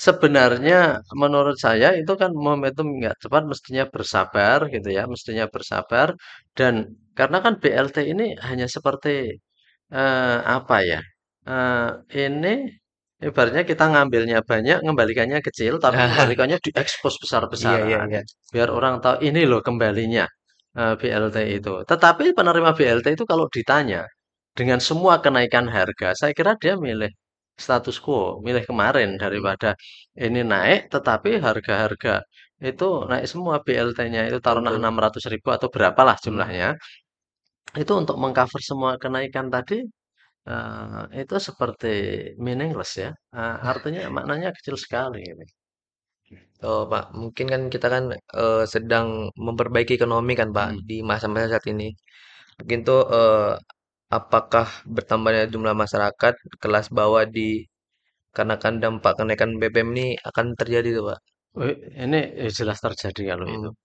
sebenarnya 0.06 0.76
menurut 1.22 1.58
saya 1.66 1.88
itu 2.00 2.14
kan 2.22 2.32
momentum 2.48 2.88
nggak 3.00 3.16
cepat 3.24 3.44
mestinya 3.52 3.84
bersabar 3.94 4.60
gitu 4.74 4.90
ya, 4.98 5.04
mestinya 5.14 5.46
bersabar 5.54 6.08
dan 6.58 6.74
karena 7.18 7.38
kan 7.46 7.54
BLT 7.62 7.98
ini 8.12 8.24
hanya 8.48 8.66
seperti 8.76 9.10
eh, 9.94 10.38
apa 10.58 10.76
ya? 10.92 11.00
eh, 11.50 11.90
ini 12.26 12.50
ibaratnya 13.28 13.64
kita 13.72 13.84
ngambilnya 13.94 14.40
banyak, 14.52 14.78
ngembalikannya 14.86 15.40
kecil, 15.48 15.74
tapi 15.84 15.98
kembalikannya 16.10 16.58
diekspos 16.66 17.16
Iya 17.62 17.78
iya 17.90 18.00
besar-besaran 18.02 18.08
iya. 18.14 18.22
biar 18.54 18.70
orang 18.78 18.96
tahu 19.04 19.16
ini 19.28 19.42
loh 19.52 19.62
kembalinya 19.68 20.26
eh, 20.80 20.94
BLT 21.00 21.38
itu. 21.58 21.74
Tetapi 21.92 22.26
penerima 22.38 22.72
BLT 22.78 23.08
itu 23.18 23.24
kalau 23.32 23.46
ditanya 23.56 24.02
dengan 24.58 24.80
semua 24.90 25.14
kenaikan 25.26 25.66
harga, 25.76 26.08
saya 26.20 26.32
kira 26.38 26.54
dia 26.64 26.76
milih 26.86 27.12
status 27.66 27.98
quo, 28.06 28.20
milih 28.46 28.64
kemarin 28.70 29.10
Hmm, 29.24 29.24
daripada 29.24 29.68
ini 30.26 30.40
naik, 30.54 30.80
tetapi 30.94 31.30
harga-harga 31.46 32.12
itu 32.70 32.86
naik 33.10 33.26
semua 33.32 33.56
BLT-nya 33.66 34.22
itu 34.30 34.40
taruhlah 34.46 34.74
betul. 34.74 34.82
600 34.82 35.26
ribu 35.34 35.48
atau 35.58 35.68
berapalah 35.76 36.16
Hmm. 36.26 36.26
jumlahnya. 36.26 36.68
Itu 37.82 37.94
untuk 38.02 38.16
mengcover 38.24 38.62
semua 38.70 38.92
kenaikan 39.04 39.48
tadi, 39.56 39.78
eh, 40.52 41.02
itu 41.22 41.36
seperti 41.50 41.88
meaningless 42.46 42.92
ya. 43.04 43.10
Eh, 43.40 43.58
artinya 43.72 44.02
maknanya 44.18 44.50
kecil 44.58 44.76
sekali. 44.86 45.20
Gitu. 45.30 45.44
Oh, 46.68 46.82
Pak, 46.92 47.04
mungkin 47.22 47.46
kan 47.54 47.62
kita 47.74 47.88
kan 47.96 48.04
eh, 48.38 48.62
sedang 48.74 49.08
memperbaiki 49.46 49.92
ekonomi 49.98 50.32
kan, 50.40 50.50
Pak, 50.58 50.68
Hmm. 50.68 50.82
di 50.90 50.96
masa-masa 51.10 51.48
saat 51.58 51.66
ini. 51.74 51.86
Mungkin 52.60 52.80
tuh 52.88 53.00
apakah 54.18 54.68
bertambahnya 54.96 55.44
jumlah 55.54 55.76
masyarakat 55.84 56.34
kelas 56.62 56.88
bawah 56.98 57.24
di 57.36 57.48
karena 58.38 58.56
kan 58.64 58.74
dampak 58.84 59.14
kenaikan 59.20 59.52
BBM 59.62 59.90
ini 59.96 60.06
akan 60.30 60.48
terjadi 60.60 60.90
tuh, 60.98 61.04
Pak. 61.10 61.20
Ini 62.06 62.20
eh, 62.44 62.52
jelas 62.58 62.80
terjadi 62.86 63.22
kalau 63.36 63.48
itu. 63.56 63.70
Hmm. 63.70 63.76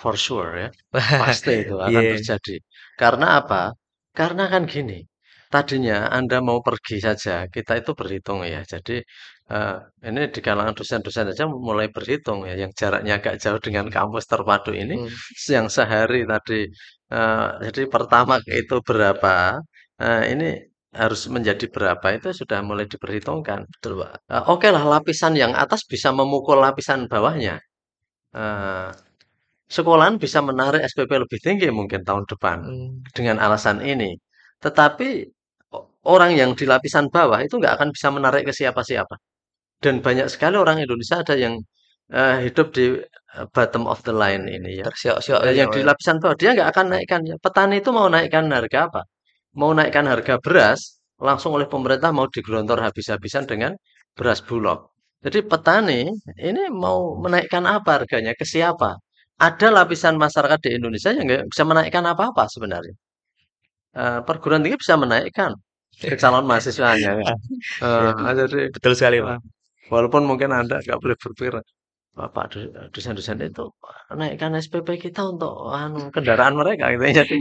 For 0.00 0.14
sure 0.24 0.50
ya. 0.62 0.68
Pasti 1.20 1.50
itu 1.62 1.74
akan 1.88 2.04
Iya. 2.04 2.12
terjadi. 2.12 2.54
Karena 3.00 3.26
apa? 3.40 3.60
Karena 4.18 4.44
kan 4.52 4.62
gini, 4.74 4.94
tadinya 5.52 5.96
Anda 6.16 6.36
mau 6.48 6.58
pergi 6.68 6.96
saja, 7.06 7.32
kita 7.54 7.72
itu 7.80 7.90
berhitung 8.00 8.40
ya. 8.54 8.60
Jadi 8.72 8.92
eh, 9.52 9.74
ini 10.08 10.20
di 10.34 10.40
kalangan 10.46 10.74
dosen-dosen 10.78 11.24
saja 11.30 11.44
mulai 11.68 11.88
berhitung 11.96 12.38
ya, 12.48 12.54
yang 12.62 12.72
jaraknya 12.80 13.12
agak 13.20 13.34
jauh 13.42 13.60
dengan 13.66 13.86
kampus 13.96 14.24
terpadu 14.32 14.70
ini, 14.82 14.94
Hmm, 14.94 15.08
yang 15.56 15.66
sehari 15.76 16.18
tadi. 16.32 16.54
Eh, 17.14 17.46
jadi 17.66 17.80
pertama 17.94 18.34
itu 18.60 18.74
berapa? 18.88 19.30
eh, 20.02 20.20
ini 20.32 20.46
harus 21.00 21.20
menjadi 21.34 21.64
berapa 21.74 22.06
itu 22.16 22.28
sudah 22.40 22.58
mulai 22.68 22.86
diperhitungkan. 22.92 23.60
betul, 23.72 23.92
Pak. 24.02 24.10
Eh, 24.34 24.42
Oke 24.52 24.68
lah, 24.74 24.84
lapisan 24.94 25.34
yang 25.42 25.52
atas 25.64 25.80
bisa 25.92 26.08
memukul 26.18 26.58
lapisan 26.66 27.00
bawahnya. 27.12 27.54
Eh, 28.36 28.90
Sekolahan 29.76 30.16
bisa 30.24 30.38
menarik 30.48 30.80
SPP 30.84 31.12
lebih 31.24 31.40
tinggi 31.46 31.68
mungkin 31.78 32.00
tahun 32.08 32.24
depan 32.32 32.58
Hmm, 32.62 33.02
dengan 33.16 33.36
alasan 33.44 33.78
ini. 33.92 34.10
Tetapi 34.64 35.08
o- 35.76 35.86
orang 36.14 36.32
yang 36.40 36.50
di 36.58 36.64
lapisan 36.72 37.06
bawah 37.14 37.40
itu 37.46 37.54
nggak 37.60 37.74
akan 37.80 37.88
bisa 37.96 38.08
menarik 38.16 38.42
ke 38.48 38.52
siapa-siapa. 38.60 39.16
Dan 39.84 40.00
banyak 40.06 40.28
sekali 40.34 40.56
orang 40.64 40.78
Indonesia 40.84 41.16
ada 41.24 41.34
yang 41.44 41.54
eh, 42.20 42.36
hidup 42.46 42.66
di 42.76 42.84
eh, 43.00 43.46
bottom 43.54 43.84
of 43.92 43.98
the 44.06 44.14
line 44.22 44.44
ini 44.56 44.80
ya. 44.80 44.84
tersiok-siok 44.88 45.40
ya, 45.46 45.52
yang 45.60 45.68
di 45.74 45.80
ya. 45.82 45.86
lapisan 45.90 46.16
bawah 46.22 46.36
dia 46.40 46.50
nggak 46.56 46.68
akan 46.72 46.86
naikkan. 46.92 47.20
ya. 47.30 47.36
Petani 47.44 47.74
itu 47.82 47.90
mau 47.96 48.06
naikkan 48.14 48.44
harga 48.56 48.78
apa? 48.88 49.00
Mau 49.60 49.70
naikkan 49.76 50.06
harga 50.12 50.34
beras, 50.44 50.80
langsung 51.20 51.50
oleh 51.56 51.68
pemerintah 51.68 52.10
mau 52.16 52.26
digelontor 52.28 52.78
habis-habisan 52.86 53.44
dengan 53.50 53.72
beras 54.16 54.40
bulog. 54.44 54.78
Jadi 55.24 55.38
petani 55.46 56.10
ini 56.48 56.62
mau 56.72 57.14
menaikkan 57.24 57.62
apa 57.68 58.02
harganya 58.02 58.32
ke 58.34 58.44
siapa? 58.44 58.98
Ada 59.38 59.68
lapisan 59.74 60.14
masyarakat 60.18 60.58
di 60.64 60.70
Indonesia 60.78 61.10
yang 61.14 61.24
nggak 61.28 61.44
bisa 61.52 61.62
menaikkan 61.66 62.04
apa-apa 62.06 62.44
sebenarnya. 62.50 62.94
Eh, 63.92 64.20
perguruan 64.26 64.64
tinggi 64.64 64.78
bisa 64.80 64.94
menaikkan 64.96 65.52
ke 66.00 66.16
calon 66.22 66.44
mahasiswanya 66.48 67.10
ya. 67.20 67.34
Eh, 67.84 68.32
jadi 68.40 68.58
Betul 68.74 68.92
sekali, 68.98 69.18
Pak. 69.20 69.38
walaupun 69.92 70.22
mungkin 70.30 70.50
Anda 70.60 70.76
nggak 70.84 70.98
boleh 71.02 71.16
berpikir 71.22 71.54
Bapak 72.18 72.44
do- 72.52 72.72
dosen-dosen 72.94 73.38
itu 73.48 73.62
naikkan 74.18 74.52
SPP 74.64 74.88
kita 75.04 75.20
untuk 75.32 75.52
anu 75.72 75.98
kendaraan 76.14 76.54
mereka 76.60 76.84
gitu 76.92 77.04
ya. 77.08 77.12
Jadi 77.24 77.34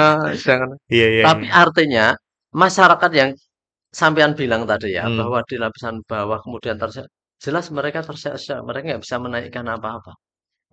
eh, 0.00 0.20
jangan. 0.44 0.68
Iya, 0.94 1.06
iya. 1.14 1.22
Tapi 1.26 1.44
artinya 1.62 2.04
masyarakat 2.62 3.10
yang 3.20 3.30
sampean 4.00 4.32
bilang 4.40 4.62
tadi 4.70 4.88
ya 4.98 5.04
Hmm. 5.08 5.18
bahwa 5.20 5.38
di 5.50 5.56
lapisan 5.62 5.96
bawah 6.10 6.38
kemudian 6.44 6.76
terseok, 6.82 7.08
jelas 7.44 7.66
mereka 7.78 8.00
terseok-seok, 8.08 8.60
mereka 8.68 8.84
nggak 8.90 9.02
bisa 9.06 9.16
menaikkan 9.26 9.66
apa-apa. 9.76 10.12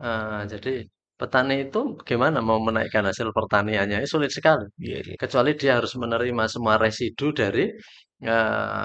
Eh, 0.07 0.41
jadi 0.53 0.71
petani 1.19 1.53
itu 1.67 1.79
gimana 2.09 2.37
mau 2.49 2.59
menaikkan 2.67 3.03
hasil 3.09 3.29
pertaniannya? 3.37 3.97
Ya, 4.03 4.07
sulit 4.13 4.31
sekali. 4.37 4.65
Iya, 4.85 4.97
iya. 5.07 5.15
Kecuali 5.23 5.51
dia 5.61 5.71
harus 5.79 5.93
menerima 6.03 6.43
semua 6.53 6.75
residu 6.85 7.25
dari 7.41 7.63
eh, 8.33 8.83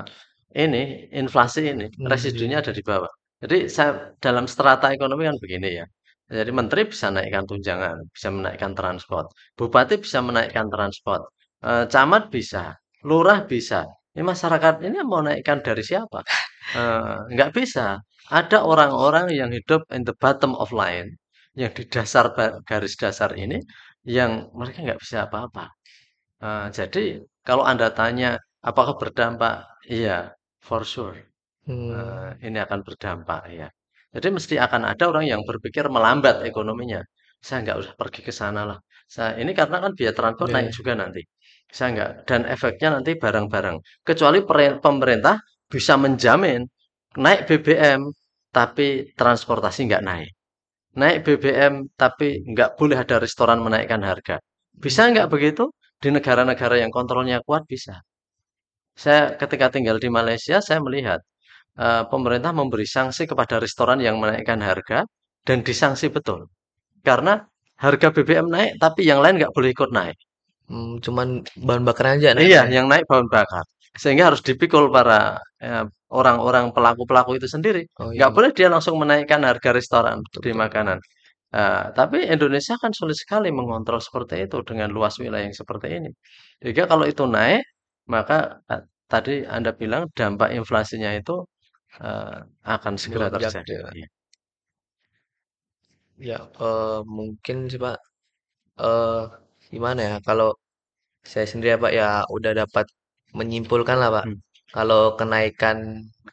ini 0.64 0.82
inflasi 1.20 1.60
ini. 1.72 1.86
Hmm, 1.96 2.08
Residunya 2.12 2.56
iya. 2.58 2.62
ada 2.64 2.72
di 2.78 2.82
bawah. 2.90 3.12
Jadi 3.42 3.56
saya, 3.76 4.14
dalam 4.24 4.46
strata 4.46 4.86
ekonomi 4.96 5.22
kan 5.28 5.36
begini 5.42 5.68
ya. 5.80 5.86
Jadi 6.32 6.50
menteri 6.54 6.80
bisa 6.88 7.06
naikkan 7.12 7.44
tunjangan, 7.50 7.96
bisa 8.14 8.28
menaikkan 8.32 8.72
transport, 8.78 9.26
bupati 9.58 9.94
bisa 10.00 10.18
menaikkan 10.24 10.66
transport, 10.72 11.22
eh, 11.66 11.84
camat 11.92 12.22
bisa, 12.32 12.72
lurah 13.08 13.44
bisa. 13.52 13.84
Ini 14.16 14.22
masyarakat 14.32 14.74
ini 14.86 14.96
mau 15.04 15.20
naikkan 15.26 15.58
dari 15.66 15.82
siapa? 15.84 16.20
Eh, 16.78 17.16
nggak 17.34 17.50
bisa. 17.58 18.00
Ada 18.32 18.58
orang-orang 18.64 19.26
yang 19.34 19.50
hidup 19.52 19.82
in 19.92 20.02
the 20.08 20.14
bottom 20.22 20.52
of 20.56 20.70
line, 20.72 21.18
yang 21.58 21.72
di 21.76 21.84
dasar 21.84 22.32
garis 22.64 22.94
dasar 22.96 23.30
ini, 23.36 23.58
yang 24.06 24.48
mereka 24.56 24.78
nggak 24.86 25.00
bisa 25.04 25.26
apa-apa. 25.28 25.64
Eh, 26.44 26.66
jadi 26.78 27.04
kalau 27.46 27.64
Anda 27.66 27.88
tanya 27.94 28.38
apakah 28.62 28.94
berdampak, 29.00 29.66
iya, 29.90 30.34
for 30.62 30.82
sure. 30.86 31.31
Hmm. 31.66 31.90
Eh, 31.94 32.30
ini 32.48 32.58
akan 32.66 32.80
berdampak 32.86 33.40
ya. 33.58 33.68
Jadi 34.14 34.28
mesti 34.36 34.54
akan 34.66 34.82
ada 34.92 35.04
orang 35.10 35.24
yang 35.32 35.42
berpikir 35.48 35.84
melambat 35.96 36.36
ekonominya. 36.48 37.00
Saya 37.46 37.58
nggak 37.64 37.76
usah 37.82 37.94
pergi 38.00 38.20
ke 38.26 38.32
sana 38.40 38.62
lah. 38.70 38.78
Saya 39.14 39.30
ini 39.42 39.52
karena 39.60 39.76
kan 39.84 39.92
biaya 39.98 40.12
transport 40.18 40.50
Iya, 40.50 40.54
naik 40.56 40.68
iya. 40.68 40.74
juga 40.78 40.92
nanti. 41.02 41.22
Saya 41.76 41.88
nggak 41.94 42.10
dan 42.28 42.40
efeknya 42.54 42.88
nanti 42.98 43.10
barang-barang. 43.22 43.76
Kecuali 44.08 44.38
pemerintah 44.84 45.36
bisa 45.72 45.94
menjamin 46.04 46.60
naik 47.24 47.40
BBM 47.48 48.00
tapi 48.52 48.86
transportasi 49.20 49.80
nggak 49.88 50.04
naik. 50.08 50.30
Naik 51.00 51.18
BBM 51.26 51.74
tapi 52.02 52.28
nggak 52.52 52.70
boleh 52.78 52.98
ada 53.04 53.16
restoran 53.24 53.58
menaikkan 53.66 54.02
harga. 54.10 54.36
Bisa 54.84 55.08
nggak 55.12 55.28
begitu? 55.34 55.64
Di 56.02 56.10
negara-negara 56.16 56.76
yang 56.82 56.90
kontrolnya 56.92 57.38
kuat 57.46 57.64
bisa. 57.70 58.02
Saya 59.02 59.22
ketika 59.40 59.66
tinggal 59.74 59.96
di 60.00 60.08
Malaysia, 60.12 60.56
saya 60.64 60.80
melihat 60.86 61.20
eh, 61.78 62.04
pemerintah 62.12 62.52
memberi 62.54 62.86
sanksi 62.88 63.24
kepada 63.30 63.56
restoran 63.62 63.98
yang 64.02 64.16
menaikkan 64.22 64.60
harga 64.60 65.04
dan 65.46 65.58
disanksi 65.66 66.08
betul. 66.12 66.48
Karena 67.02 67.42
harga 67.82 68.08
BBM 68.14 68.46
naik, 68.46 68.70
tapi 68.78 69.00
yang 69.10 69.20
lain 69.24 69.34
nggak 69.42 69.52
boleh 69.56 69.70
ikut 69.74 69.90
naik. 69.90 70.16
Hmm, 70.70 71.02
cuman 71.04 71.42
bahan 71.66 71.82
bakar 71.88 72.06
aja 72.18 72.32
naik. 72.36 72.46
Iya, 72.48 72.62
yang 72.70 72.86
naik 72.92 73.04
bahan 73.10 73.26
bakar. 73.28 73.64
Sehingga 73.98 74.32
harus 74.32 74.40
dipikul 74.40 74.88
para 74.94 75.36
eh, 75.60 75.84
orang-orang 76.12 76.70
pelaku-pelaku 76.76 77.36
itu 77.40 77.48
sendiri. 77.50 77.82
Oh 78.00 78.10
iya. 78.12 78.26
Nggak 78.26 78.32
boleh 78.36 78.50
dia 78.56 78.68
langsung 78.72 78.96
menaikkan 79.02 79.42
harga 79.44 79.70
restoran 79.74 80.16
di 80.24 80.52
Betul. 80.52 80.54
makanan. 80.62 80.98
Eh, 81.52 81.84
tapi 81.98 82.18
Indonesia 82.34 82.74
kan 82.80 82.92
sulit 82.96 83.18
sekali 83.20 83.48
mengontrol 83.52 84.00
seperti 84.00 84.34
itu 84.48 84.64
dengan 84.64 84.88
luas 84.96 85.14
wilayah 85.20 85.44
yang 85.48 85.56
seperti 85.56 85.86
ini. 85.98 86.10
Jika 86.64 86.88
kalau 86.88 87.04
itu 87.04 87.24
naik, 87.28 87.60
maka 88.08 88.62
eh, 88.72 88.82
tadi 89.12 89.44
Anda 89.44 89.70
bilang 89.76 90.08
dampak 90.16 90.50
inflasinya 90.56 91.10
itu 91.20 91.44
eh, 92.00 92.36
akan 92.74 92.94
segera 93.02 93.26
Melonjak 93.28 93.52
terjadi. 93.54 93.72
ya. 94.02 94.06
Ya, 96.30 96.36
eh, 96.66 96.98
mungkin 97.16 97.56
sih 97.70 97.80
Pak, 97.84 97.96
eh 98.82 99.20
gimana 99.74 100.00
ya? 100.10 100.14
Kalau 100.28 100.48
saya 101.32 101.46
sendiri 101.50 101.70
ya 101.74 101.78
Pak 101.86 101.92
ya 102.00 102.06
udah 102.36 102.52
dapat 102.62 102.86
menyimpulkan 103.38 103.96
lah 104.02 104.10
Pak. 104.16 104.26
Hmm. 104.26 104.38
Kalau 104.76 105.00
kenaikan 105.20 105.78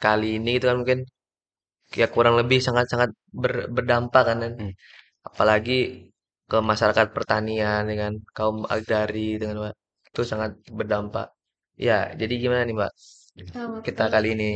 kali 0.04 0.26
ini 0.40 0.50
itu 0.58 0.66
kan 0.70 0.78
mungkin 0.82 1.00
ya 2.02 2.06
kurang 2.16 2.36
lebih 2.42 2.60
sangat-sangat 2.68 3.10
ber- 3.42 3.70
berdampak 3.76 4.24
kan, 4.30 4.38
kan? 4.44 4.54
Hmm. 4.60 4.72
Apalagi 5.30 5.74
ke 6.52 6.58
masyarakat 6.72 7.08
pertanian 7.18 7.82
dengan 7.92 8.12
kaum 8.38 8.58
agrari 8.76 9.20
dengan 9.42 9.58
Pak. 9.66 9.74
Itu 10.10 10.22
sangat 10.32 10.52
berdampak. 10.80 11.26
Ya, 11.88 11.94
jadi 12.22 12.34
gimana 12.44 12.64
nih? 12.70 12.76
Kalau 13.54 13.80
Kita 13.88 14.04
kali 14.14 14.28
ini 14.36 14.50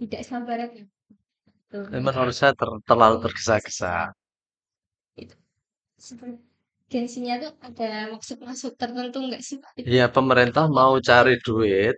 tidak 0.00 0.22
sabaran 0.28 0.70
ya. 0.78 0.84
Tuh. 1.68 1.84
Menurut 1.92 2.34
saya 2.38 2.52
ter- 2.56 2.82
terlalu 2.88 3.16
tergesa-gesa. 3.24 3.94
Itu 5.22 5.36
sebenarnya 6.06 6.40
gengsinya 6.92 7.34
tuh 7.44 7.52
ada 7.68 7.88
maksud-maksud 8.14 8.72
tertentu 8.80 9.18
nggak 9.28 9.42
sih 9.48 9.56
Pak? 9.62 9.70
Ya, 9.84 10.06
pemerintah 10.16 10.64
mau 10.78 10.94
cari 11.08 11.34
duit, 11.46 11.94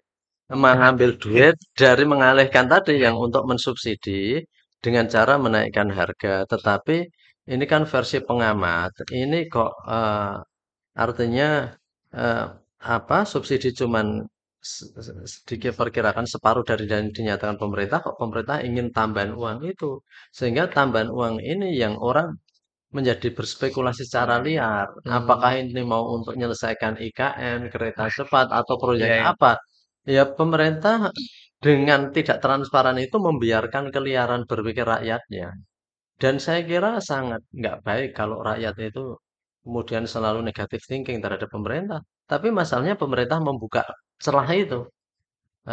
mengambil 0.51 1.11
duit 1.23 1.55
dari 1.81 2.05
mengalihkan 2.13 2.67
tadi 2.73 2.99
yang 3.05 3.15
untuk 3.27 3.43
mensubsidi 3.51 4.43
dengan 4.85 5.07
cara 5.15 5.39
menaikkan 5.39 5.89
harga. 5.99 6.35
Tetapi 6.53 6.97
ini 7.55 7.65
kan 7.73 7.83
versi 7.87 8.19
pengamat. 8.29 8.93
Ini 9.23 9.39
kok 9.55 9.71
eh, 9.87 10.35
artinya 11.05 11.49
eh, 12.15 12.47
apa 12.97 13.19
subsidi 13.33 13.71
cuman 13.81 14.07
se- 14.61 14.91
se- 15.07 15.17
sedikit 15.35 15.73
perkirakan 15.81 16.27
separuh 16.29 16.65
dari 16.71 16.85
yang 16.93 17.09
dinyatakan 17.17 17.57
pemerintah 17.63 17.99
kok 18.05 18.17
pemerintah 18.21 18.57
ingin 18.69 18.87
tambahan 18.97 19.33
uang 19.41 19.59
itu 19.73 20.01
sehingga 20.37 20.65
tambahan 20.77 21.11
uang 21.19 21.37
ini 21.53 21.69
yang 21.83 21.95
orang 22.09 22.29
menjadi 22.97 23.29
berspekulasi 23.39 24.03
secara 24.09 24.37
liar 24.47 24.87
Hmm. 25.07 25.13
apakah 25.21 25.53
ini 25.63 25.83
mau 25.93 26.05
untuk 26.17 26.35
menyelesaikan 26.37 26.95
IKN 27.07 27.61
kereta 27.73 28.05
cepat 28.17 28.47
atau 28.61 28.75
proyek 28.83 29.11
Iya, 29.11 29.17
iya. 29.17 29.31
apa 29.33 29.53
ya 30.17 30.25
pemerintah 30.39 30.97
dengan 31.67 32.01
tidak 32.17 32.39
transparan 32.45 32.99
itu 33.07 33.17
membiarkan 33.29 33.85
keliaran 33.95 34.43
berpikir 34.51 34.85
rakyatnya 34.95 35.49
dan 36.23 36.35
saya 36.45 36.61
kira 36.71 36.91
sangat 37.11 37.41
nggak 37.59 37.77
baik 37.87 38.11
kalau 38.19 38.39
rakyat 38.49 38.75
itu 38.89 39.05
kemudian 39.65 40.05
selalu 40.15 40.41
negatif 40.49 40.81
thinking 40.91 41.19
terhadap 41.25 41.49
pemerintah. 41.55 42.01
Tapi 42.31 42.49
masalahnya 42.61 42.97
pemerintah 43.03 43.39
membuka 43.49 43.83
celah 44.25 44.49
itu. 44.63 44.79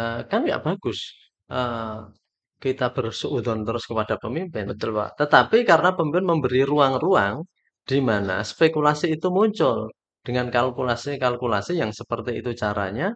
Eh, 0.00 0.18
kan 0.30 0.40
nggak 0.46 0.62
bagus. 0.66 0.98
Eh, 1.52 1.96
kita 2.64 2.86
bersuudzon 2.96 3.60
terus 3.66 3.84
kepada 3.90 4.14
pemimpin. 4.24 4.64
Betul 4.72 4.90
Pak. 4.98 5.10
Tetapi 5.20 5.58
karena 5.70 5.90
pemimpin 5.96 6.24
memberi 6.30 6.60
ruang-ruang 6.70 7.36
di 7.90 7.98
mana 8.08 8.34
spekulasi 8.50 9.06
itu 9.16 9.28
muncul 9.38 9.78
dengan 10.26 10.46
kalkulasi-kalkulasi 10.54 11.72
yang 11.82 11.90
seperti 12.00 12.30
itu 12.40 12.50
caranya, 12.62 13.06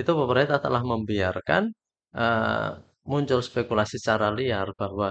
itu 0.00 0.10
pemerintah 0.20 0.58
telah 0.64 0.82
membiarkan 0.92 1.62
eh, 2.18 2.70
muncul 3.10 3.40
spekulasi 3.48 3.96
secara 4.02 4.28
liar 4.38 4.68
bahwa 4.80 5.08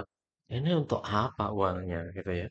ini 0.56 0.70
untuk 0.80 1.00
apa 1.04 1.44
uangnya 1.58 2.00
gitu 2.16 2.30
ya. 2.44 2.48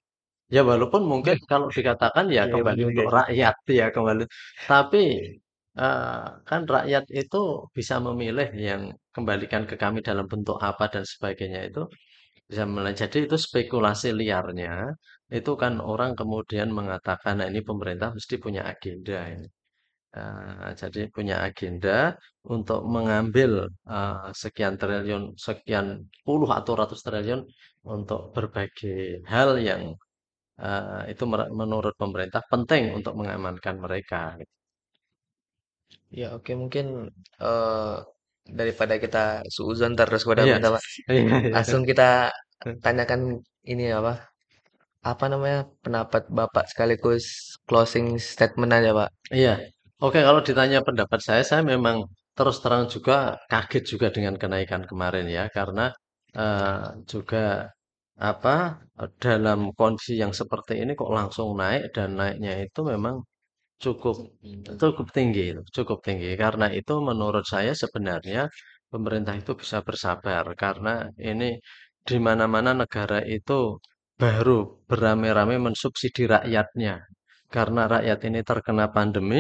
Ya 0.56 0.62
walaupun 0.70 1.04
mungkin 1.12 1.36
kalau 1.52 1.68
dikatakan 1.78 2.26
ya 2.38 2.44
Iya, 2.46 2.52
kembali 2.52 2.82
untuk 2.92 3.08
guys. 3.08 3.14
rakyat 3.18 3.56
ya 3.80 3.86
kembali. 3.96 4.24
Tapi 4.72 5.00
kan 6.50 6.62
rakyat 6.76 7.06
itu 7.22 7.38
bisa 7.78 7.96
memilih 8.08 8.48
yang 8.68 8.82
kembalikan 9.16 9.64
ke 9.70 9.76
kami 9.84 10.00
dalam 10.10 10.26
bentuk 10.32 10.58
apa 10.70 10.86
dan 10.94 11.04
sebagainya 11.14 11.62
itu 11.70 11.82
bisa 12.50 12.64
mulai. 12.74 12.94
Jadi 13.02 13.18
itu 13.28 13.38
spekulasi 13.48 14.08
liarnya 14.22 14.72
itu 15.40 15.52
kan 15.62 15.74
orang 15.92 16.12
kemudian 16.20 16.70
mengatakan 16.80 17.34
nah 17.40 17.48
ini 17.52 17.62
pemerintah 17.70 18.10
mesti 18.18 18.36
punya 18.46 18.62
agenda 18.74 19.18
ini. 19.36 19.48
Jadi 20.82 21.00
punya 21.16 21.36
agenda 21.48 22.16
untuk 22.56 22.80
mengambil 22.96 23.52
eh, 23.90 24.28
sekian 24.44 24.76
triliun, 24.82 25.24
sekian 25.48 25.88
puluh 26.26 26.50
atau 26.60 26.74
ratus 26.82 27.00
triliun 27.06 27.42
untuk 27.96 28.20
berbagai 28.36 29.24
hal 29.32 29.50
yang 29.70 29.82
eh, 30.66 31.02
itu 31.14 31.24
menurut 31.62 31.96
pemerintah 32.02 32.44
penting 32.54 32.84
untuk 33.00 33.14
mengamankan 33.20 33.78
mereka. 33.86 34.20
gitu. 34.42 34.57
Ya, 36.12 36.26
oke 36.36 36.52
mungkin 36.62 36.86
eh 37.44 37.96
daripada 38.60 38.96
kita 39.04 39.44
suuzon 39.56 39.92
terus 40.00 40.22
kepada 40.24 40.44
Iya, 40.44 40.48
pemerintah 40.48 40.72
Pak. 40.80 40.84
iya, 41.10 41.22
iya. 41.48 41.56
Langsung 41.56 41.82
kita 41.90 42.04
tanyakan 42.84 43.22
ini 43.72 43.84
apa? 44.00 44.14
Apa 45.12 45.26
namanya? 45.34 45.60
Pendapat 45.86 46.24
Bapak 46.40 46.66
sekaligus 46.72 47.26
closing 47.68 48.08
statement 48.22 48.72
aja 48.78 48.92
Pak. 49.00 49.10
Iya, 49.40 49.52
Oke, 50.06 50.20
kalau 50.28 50.42
ditanya 50.48 50.80
pendapat 50.88 51.20
saya, 51.28 51.42
saya 51.50 51.62
memang 51.74 51.98
terus 52.38 52.58
terang 52.64 52.84
juga 52.96 53.14
kaget 53.52 53.84
juga 53.92 54.08
dengan 54.16 54.36
kenaikan 54.42 54.84
kemarin 54.90 55.26
ya, 55.38 55.44
karena 55.58 55.84
eh, 56.42 56.86
juga 57.12 57.38
apa 58.30 58.52
dalam 59.24 59.60
kondisi 59.80 60.14
yang 60.24 60.34
seperti 60.42 60.74
ini 60.84 60.92
kok 61.00 61.12
langsung 61.18 61.48
naik 61.62 61.84
dan 61.96 62.10
naiknya 62.20 62.52
itu 62.66 62.80
memang 62.94 63.16
cukup 63.84 64.16
cukup 64.82 65.08
tinggi, 65.18 65.46
cukup 65.76 66.00
tinggi. 66.08 66.30
Karena 66.44 66.68
itu 66.80 66.94
menurut 67.10 67.46
saya 67.54 67.72
sebenarnya 67.84 68.42
pemerintah 68.94 69.36
itu 69.42 69.52
bisa 69.62 69.78
bersabar 69.88 70.46
karena 70.64 70.92
ini 71.32 71.50
di 72.08 72.18
mana-mana 72.28 72.72
negara 72.82 73.20
itu 73.38 73.60
baru 74.22 74.58
beramai-ramai 74.90 75.58
mensubsidi 75.66 76.24
rakyatnya. 76.36 76.94
Karena 77.56 77.82
rakyat 77.94 78.20
ini 78.30 78.40
terkena 78.50 78.86
pandemi, 78.96 79.40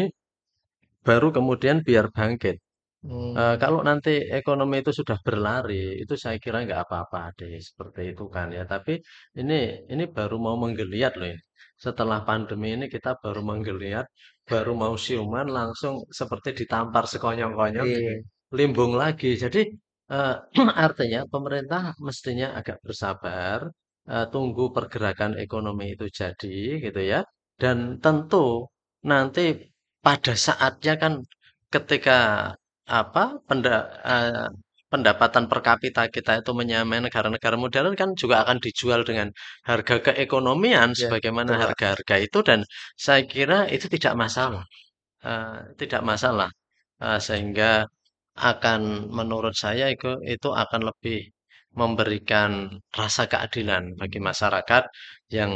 baru 1.07 1.27
kemudian 1.37 1.77
biar 1.87 2.05
bangkit. 2.17 2.57
Hmm, 3.05 3.33
Eh, 3.41 3.55
kalau 3.63 3.81
nanti 3.89 4.11
ekonomi 4.39 4.75
itu 4.83 4.91
sudah 4.99 5.17
berlari, 5.27 5.75
itu 6.03 6.13
saya 6.23 6.37
kira 6.43 6.57
nggak 6.65 6.81
apa-apa 6.85 7.19
deh, 7.39 7.53
seperti 7.69 8.01
itu 8.13 8.23
kan 8.35 8.47
ya. 8.57 8.63
Tapi 8.73 8.93
ini 9.41 9.55
ini 9.93 10.03
baru 10.17 10.35
mau 10.45 10.57
menggeliat 10.63 11.13
loh 11.19 11.27
ini. 11.33 11.43
Setelah 11.85 12.19
pandemi 12.27 12.67
ini 12.75 12.85
kita 12.95 13.11
baru 13.23 13.41
menggeliat, 13.45 14.05
baru 14.49 14.71
mau 14.81 14.95
siuman 15.05 15.47
langsung 15.57 15.95
seperti 16.19 16.49
ditampar 16.65 17.05
sekonyong-konyong, 17.13 17.87
iya, 17.87 18.15
limbung 18.57 18.93
lagi. 19.03 19.37
Jadi 19.43 19.61
eh, 20.17 20.35
artinya 20.85 21.21
pemerintah 21.33 21.93
mestinya 22.07 22.47
agak 22.59 22.77
bersabar, 22.85 23.59
eh, 24.09 24.25
tunggu 24.33 24.63
pergerakan 24.75 25.31
ekonomi 25.43 25.93
itu 25.95 26.05
jadi 26.19 26.55
gitu 26.85 27.01
ya. 27.13 27.19
Dan 27.61 27.77
tentu 28.03 28.65
nanti 29.11 29.41
pada 30.05 30.33
saatnya 30.45 30.93
kan 31.01 31.13
ketika 31.73 32.17
apa 32.99 33.21
penda, 33.47 33.75
eh, 34.07 34.47
pendapatan 34.91 35.45
per 35.51 35.59
kapita 35.67 36.03
kita 36.15 36.31
itu 36.41 36.51
menyamai 36.59 36.99
negara-negara 37.05 37.55
modern 37.59 37.93
kan 37.99 38.09
juga 38.21 38.35
akan 38.43 38.57
dijual 38.65 39.01
dengan 39.09 39.27
harga 39.69 39.95
keekonomian 40.05 40.89
ya, 40.95 40.99
sebagaimana 41.07 41.51
harga-harga 41.63 42.15
itu 42.25 42.39
dan 42.47 42.59
saya 43.05 43.21
kira 43.27 43.67
itu 43.75 43.85
tidak 43.95 44.13
masalah. 44.23 44.63
Eh, 45.25 45.59
tidak 45.81 46.01
masalah. 46.11 46.49
Eh, 47.03 47.19
sehingga 47.27 47.85
akan 48.37 48.81
menurut 49.17 49.55
saya 49.57 49.85
itu 49.95 50.07
itu 50.25 50.49
akan 50.63 50.81
lebih 50.89 51.19
memberikan 51.77 52.51
rasa 52.99 53.23
keadilan 53.31 53.83
bagi 53.99 54.19
masyarakat 54.29 54.83
yang 55.37 55.51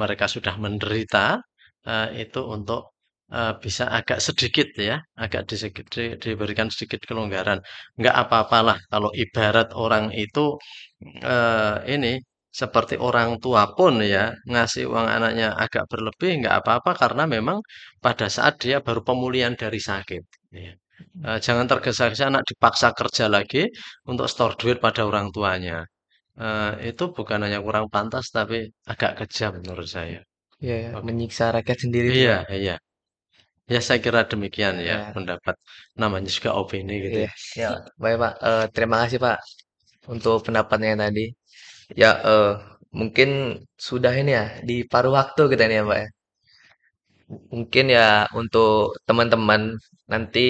mereka 0.00 0.26
sudah 0.30 0.54
menderita 0.64 1.40
eh, 1.86 2.08
itu 2.26 2.40
untuk 2.56 2.93
eh, 3.38 3.52
bisa 3.64 3.84
agak 3.98 4.18
sedikit 4.26 4.68
ya, 4.88 4.96
agak 5.24 5.42
disedikit, 5.50 5.86
di- 5.94 6.16
diberikan 6.24 6.68
sedikit 6.74 7.00
kelonggaran. 7.08 7.58
Nggak 8.00 8.16
apa-apalah 8.22 8.76
kalau 8.92 9.10
ibarat 9.22 9.68
orang 9.82 10.04
itu 10.24 10.40
eh, 11.32 11.74
ini 11.94 12.12
seperti 12.60 12.94
orang 13.08 13.28
tua 13.42 13.62
pun 13.76 13.94
ya 14.14 14.30
ngasih 14.50 14.82
uang 14.92 15.06
anaknya 15.16 15.46
agak 15.64 15.84
berlebih 15.90 16.30
nggak 16.40 16.54
apa-apa 16.62 16.90
karena 17.02 17.22
memang 17.34 17.58
pada 18.04 18.26
saat 18.36 18.54
dia 18.62 18.76
baru 18.86 19.00
pemulihan 19.08 19.54
dari 19.62 19.80
sakit. 19.90 20.22
ya. 20.54 20.72
Jangan 21.46 21.66
tergesa-gesa 21.70 22.24
anak 22.30 22.44
dipaksa 22.50 22.88
kerja 22.98 23.24
lagi 23.36 23.62
untuk 24.10 24.26
store 24.32 24.54
duit 24.60 24.78
pada 24.86 25.02
orang 25.10 25.26
tuanya. 25.34 25.76
Itu 26.90 27.04
bukan 27.16 27.38
hanya 27.44 27.58
kurang 27.66 27.86
pantas 27.94 28.26
tapi 28.36 28.56
agak 28.92 29.12
kejam 29.24 29.52
menurut 29.62 29.88
saya. 29.96 30.20
Iya, 30.64 30.74
ya, 30.84 30.88
Oke. 30.96 31.04
menyiksa 31.08 31.44
rakyat 31.56 31.78
sendiri 31.84 32.08
Iya, 32.18 32.36
iya. 32.60 32.74
Ya 33.72 33.80
saya 33.86 33.98
kira 34.04 34.20
demikian 34.30 34.74
ya 34.76 34.84
Ya, 34.92 34.96
pendapat 35.16 35.56
namanya 36.00 36.28
juga 36.36 36.50
opini 36.60 36.92
gitu 37.04 37.16
iya, 37.24 37.30
ya. 37.56 37.62
ya, 37.62 37.68
baik, 38.02 38.16
Pak. 38.22 38.32
Eh, 38.48 38.64
terima 38.74 38.96
kasih, 39.02 39.18
Pak, 39.26 39.36
untuk 40.12 40.34
pendapatnya 40.46 40.90
tadi. 41.04 41.22
Ya, 42.02 42.10
eh, 42.30 42.48
mungkin 43.00 43.28
sudah 43.88 44.12
ini 44.20 44.30
ya, 44.38 44.44
di 44.68 44.74
paruh 44.92 45.12
waktu 45.20 45.42
kita 45.52 45.62
ini 45.68 45.76
ya, 45.80 45.84
Pak 45.90 45.98
ya. 46.04 46.08
Mungkin 47.54 47.84
ya 47.96 48.28
untuk 48.40 49.00
teman-teman 49.08 49.60
nanti 50.12 50.40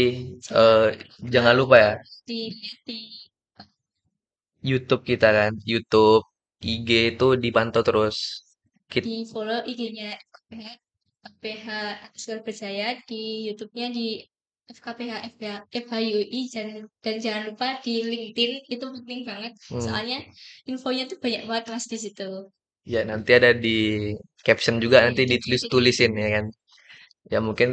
eh, 0.50 0.84
jangan 1.32 1.54
lupa 1.60 1.76
ya 1.84 1.92
di 2.28 2.50
di 2.86 2.98
YouTube 4.70 5.02
kita 5.10 5.28
kan, 5.38 5.52
YouTube, 5.70 6.24
IG 6.72 6.88
itu 7.14 7.26
dipantau 7.44 7.82
terus. 7.88 8.16
Kita, 8.92 9.04
di 9.06 9.14
follow 9.30 9.60
IG-nya 9.70 10.10
FPH 11.32 11.66
underscore 12.04 12.42
Berjaya 12.46 12.88
di 13.08 13.48
YouTube-nya 13.48 13.86
di 13.92 14.06
FKPH 14.64 15.12
FHUI 15.68 16.40
dan 16.54 16.68
dan 17.04 17.14
jangan 17.20 17.42
lupa 17.52 17.68
di 17.84 18.00
LinkedIn 18.00 18.52
itu 18.72 18.84
penting 18.96 19.20
banget 19.28 19.52
hmm, 19.68 19.82
soalnya 19.84 20.18
infonya 20.64 21.04
tuh 21.10 21.18
banyak 21.20 21.42
banget 21.48 21.64
mas 21.72 21.84
di 21.84 21.98
situ. 22.00 22.28
ya 22.84 23.00
nanti 23.10 23.30
ada 23.38 23.50
di 23.56 23.76
caption 24.46 24.76
juga 24.84 25.04
nanti 25.04 25.24
Jadi, 25.24 25.32
ditulis-tulisin 25.40 26.12
ya 26.20 26.28
kan. 26.40 26.46
Ya 27.32 27.38
mungkin 27.40 27.70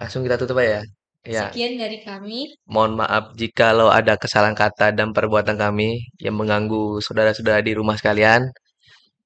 langsung 0.00 0.24
kita 0.24 0.36
tutup 0.40 0.56
aja 0.60 0.80
ya. 0.80 0.82
Ya, 1.26 1.42
sekian 1.50 1.74
dari 1.82 1.98
kami. 2.06 2.54
mohon 2.70 2.92
maaf 3.02 3.34
jikalau 3.34 3.90
ada 3.90 4.14
kesalahan 4.14 4.54
kata 4.54 4.94
dan 4.94 5.10
perbuatan 5.10 5.58
kami 5.58 6.06
yang 6.22 6.38
mengganggu 6.38 7.02
saudara-saudara 7.02 7.60
di 7.66 7.72
rumah 7.74 7.96
sekalian. 7.98 8.46